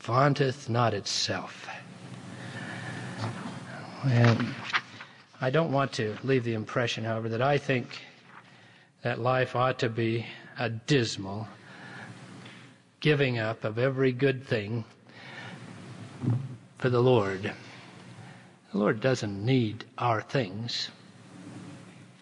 Vaunteth 0.00 0.68
not 0.68 0.94
itself. 0.94 1.68
And 4.04 4.54
I 5.42 5.48
don't 5.48 5.72
want 5.72 5.92
to 5.94 6.18
leave 6.22 6.44
the 6.44 6.52
impression, 6.52 7.04
however, 7.04 7.30
that 7.30 7.40
I 7.40 7.56
think 7.56 8.02
that 9.00 9.18
life 9.18 9.56
ought 9.56 9.78
to 9.78 9.88
be 9.88 10.26
a 10.58 10.68
dismal 10.68 11.48
giving 13.00 13.38
up 13.38 13.64
of 13.64 13.78
every 13.78 14.12
good 14.12 14.44
thing 14.44 14.84
for 16.76 16.90
the 16.90 17.00
Lord. 17.00 17.54
The 18.72 18.78
Lord 18.78 19.00
doesn't 19.00 19.42
need 19.42 19.86
our 19.96 20.20
things, 20.20 20.90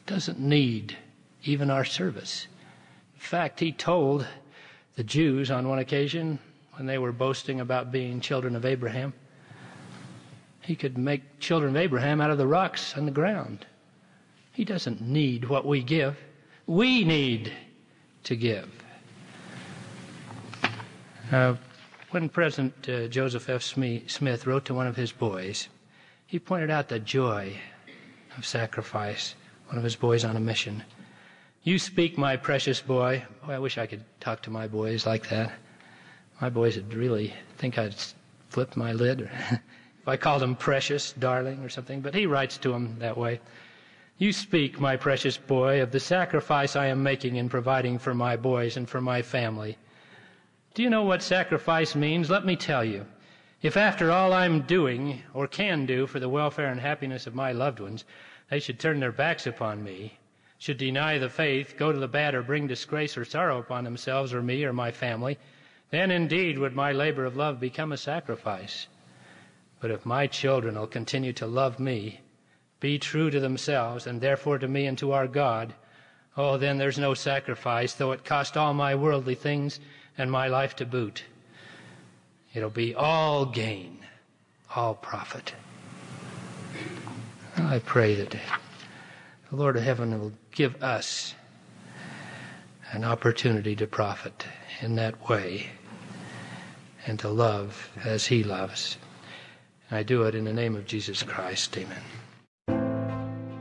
doesn't 0.06 0.38
need 0.38 0.96
even 1.42 1.70
our 1.70 1.84
service. 1.84 2.46
In 3.14 3.20
fact, 3.20 3.58
He 3.58 3.72
told 3.72 4.28
the 4.94 5.02
Jews 5.02 5.50
on 5.50 5.68
one 5.68 5.80
occasion 5.80 6.38
when 6.74 6.86
they 6.86 6.98
were 6.98 7.10
boasting 7.10 7.58
about 7.58 7.90
being 7.90 8.20
children 8.20 8.54
of 8.54 8.64
Abraham, 8.64 9.12
He 10.68 10.76
could 10.76 10.98
make 10.98 11.40
children 11.40 11.74
of 11.74 11.80
Abraham 11.80 12.20
out 12.20 12.30
of 12.30 12.36
the 12.36 12.46
rocks 12.46 12.94
on 12.94 13.06
the 13.06 13.10
ground. 13.10 13.64
He 14.52 14.66
doesn't 14.66 15.00
need 15.00 15.46
what 15.48 15.64
we 15.64 15.82
give, 15.82 16.18
we 16.66 17.04
need 17.04 17.54
to 18.24 18.36
give. 18.36 18.68
Uh, 21.32 21.54
when 22.10 22.28
President 22.28 22.86
uh, 22.86 23.08
Joseph 23.08 23.48
F. 23.48 23.62
Smith 23.62 24.46
wrote 24.46 24.66
to 24.66 24.74
one 24.74 24.86
of 24.86 24.94
his 24.94 25.10
boys, 25.10 25.68
he 26.26 26.38
pointed 26.38 26.68
out 26.68 26.88
the 26.88 26.98
joy 26.98 27.56
of 28.36 28.44
sacrifice, 28.44 29.36
one 29.68 29.78
of 29.78 29.84
his 29.84 29.96
boys 29.96 30.22
on 30.22 30.36
a 30.36 30.40
mission. 30.40 30.84
You 31.62 31.78
speak, 31.78 32.18
my 32.18 32.36
precious 32.36 32.82
boy. 32.82 33.24
Boy, 33.46 33.54
I 33.54 33.58
wish 33.58 33.78
I 33.78 33.86
could 33.86 34.04
talk 34.20 34.42
to 34.42 34.50
my 34.50 34.68
boys 34.68 35.06
like 35.06 35.30
that. 35.30 35.50
My 36.42 36.50
boys 36.50 36.76
would 36.76 36.92
really 36.92 37.32
think 37.56 37.78
I'd 37.78 37.94
flip 38.50 38.76
my 38.76 38.92
lid 38.92 39.30
I 40.08 40.16
called 40.16 40.42
him 40.42 40.56
precious, 40.56 41.12
darling, 41.12 41.62
or 41.62 41.68
something, 41.68 42.00
but 42.00 42.14
he 42.14 42.24
writes 42.24 42.56
to 42.58 42.72
him 42.72 42.98
that 42.98 43.18
way. 43.18 43.40
You 44.16 44.32
speak, 44.32 44.80
my 44.80 44.96
precious 44.96 45.36
boy, 45.36 45.82
of 45.82 45.92
the 45.92 46.00
sacrifice 46.00 46.74
I 46.74 46.86
am 46.86 47.02
making 47.02 47.36
in 47.36 47.50
providing 47.50 47.98
for 47.98 48.14
my 48.14 48.34
boys 48.34 48.78
and 48.78 48.88
for 48.88 49.02
my 49.02 49.20
family. 49.20 49.76
Do 50.72 50.82
you 50.82 50.88
know 50.88 51.02
what 51.02 51.22
sacrifice 51.22 51.94
means? 51.94 52.30
Let 52.30 52.46
me 52.46 52.56
tell 52.56 52.84
you. 52.84 53.04
If 53.60 53.76
after 53.76 54.10
all 54.10 54.32
I'm 54.32 54.62
doing 54.62 55.24
or 55.34 55.46
can 55.46 55.84
do 55.84 56.06
for 56.06 56.20
the 56.20 56.28
welfare 56.28 56.70
and 56.70 56.80
happiness 56.80 57.26
of 57.26 57.34
my 57.34 57.52
loved 57.52 57.78
ones, 57.78 58.04
they 58.48 58.60
should 58.60 58.80
turn 58.80 59.00
their 59.00 59.12
backs 59.12 59.46
upon 59.46 59.84
me, 59.84 60.18
should 60.56 60.78
deny 60.78 61.18
the 61.18 61.28
faith, 61.28 61.74
go 61.76 61.92
to 61.92 61.98
the 61.98 62.08
bad, 62.08 62.34
or 62.34 62.42
bring 62.42 62.66
disgrace 62.66 63.18
or 63.18 63.26
sorrow 63.26 63.58
upon 63.58 63.84
themselves 63.84 64.32
or 64.32 64.42
me 64.42 64.64
or 64.64 64.72
my 64.72 64.90
family, 64.90 65.36
then 65.90 66.10
indeed 66.10 66.58
would 66.58 66.74
my 66.74 66.92
labor 66.92 67.26
of 67.26 67.36
love 67.36 67.60
become 67.60 67.92
a 67.92 67.98
sacrifice. 67.98 68.86
But 69.80 69.90
if 69.90 70.04
my 70.04 70.26
children 70.26 70.76
will 70.76 70.86
continue 70.86 71.32
to 71.34 71.46
love 71.46 71.78
me, 71.78 72.20
be 72.80 72.98
true 72.98 73.30
to 73.30 73.40
themselves, 73.40 74.06
and 74.06 74.20
therefore 74.20 74.58
to 74.58 74.68
me 74.68 74.86
and 74.86 74.98
to 74.98 75.12
our 75.12 75.26
God, 75.26 75.74
oh, 76.36 76.56
then 76.56 76.78
there's 76.78 76.98
no 76.98 77.14
sacrifice, 77.14 77.94
though 77.94 78.12
it 78.12 78.24
cost 78.24 78.56
all 78.56 78.74
my 78.74 78.94
worldly 78.94 79.34
things 79.34 79.80
and 80.16 80.30
my 80.30 80.48
life 80.48 80.74
to 80.76 80.86
boot. 80.86 81.24
It'll 82.54 82.70
be 82.70 82.94
all 82.94 83.46
gain, 83.46 83.98
all 84.74 84.94
profit. 84.94 85.54
I 87.56 87.80
pray 87.80 88.14
that 88.14 88.30
the 88.30 89.56
Lord 89.56 89.76
of 89.76 89.82
heaven 89.82 90.18
will 90.18 90.32
give 90.52 90.82
us 90.82 91.34
an 92.92 93.04
opportunity 93.04 93.76
to 93.76 93.86
profit 93.86 94.44
in 94.80 94.94
that 94.96 95.28
way 95.28 95.66
and 97.06 97.18
to 97.20 97.28
love 97.28 97.90
as 98.04 98.26
He 98.26 98.42
loves. 98.42 98.96
I 99.90 100.02
do 100.02 100.24
it 100.24 100.34
in 100.34 100.44
the 100.44 100.52
name 100.52 100.76
of 100.76 100.86
Jesus 100.86 101.22
Christ. 101.22 101.76
Amen. 101.76 102.02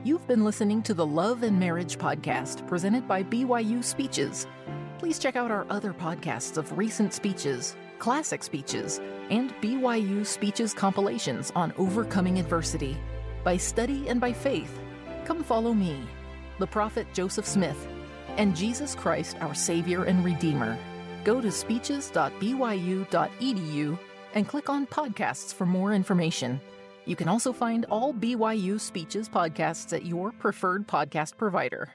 You've 0.03 0.27
been 0.27 0.43
listening 0.43 0.83
to 0.83 0.93
the 0.93 1.05
Love 1.05 1.43
and 1.43 1.59
Marriage 1.59 1.97
Podcast 1.97 2.65
presented 2.67 3.07
by 3.07 3.23
BYU 3.23 3.83
Speeches 3.83 4.47
please 4.97 5.19
check 5.19 5.35
out 5.35 5.51
our 5.51 5.67
other 5.69 5.93
podcasts 5.93 6.57
of 6.57 6.75
recent 6.77 7.13
speeches, 7.13 7.75
classic 7.99 8.41
speeches, 8.43 8.99
and 9.29 9.53
BYU 9.61 10.25
speeches 10.25 10.73
compilations 10.73 11.51
on 11.55 11.73
overcoming 11.77 12.39
adversity. 12.39 12.97
By 13.43 13.57
study 13.57 14.09
and 14.09 14.19
by 14.19 14.33
faith, 14.33 14.79
come 15.25 15.43
follow 15.43 15.73
me, 15.73 16.01
the 16.59 16.67
prophet 16.67 17.07
Joseph 17.13 17.45
Smith, 17.45 17.87
and 18.37 18.55
Jesus 18.55 18.95
Christ, 18.95 19.37
our 19.39 19.53
Savior 19.53 20.05
and 20.05 20.25
Redeemer. 20.25 20.77
Go 21.23 21.41
to 21.41 21.51
speeches.byu.edu 21.51 23.99
and 24.33 24.47
click 24.47 24.69
on 24.69 24.87
podcasts 24.87 25.53
for 25.53 25.65
more 25.65 25.93
information. 25.93 26.59
You 27.05 27.15
can 27.15 27.27
also 27.27 27.53
find 27.53 27.85
all 27.85 28.13
BYU 28.13 28.79
Speeches 28.79 29.29
podcasts 29.29 29.93
at 29.93 30.05
your 30.05 30.31
preferred 30.33 30.87
podcast 30.87 31.37
provider. 31.37 31.89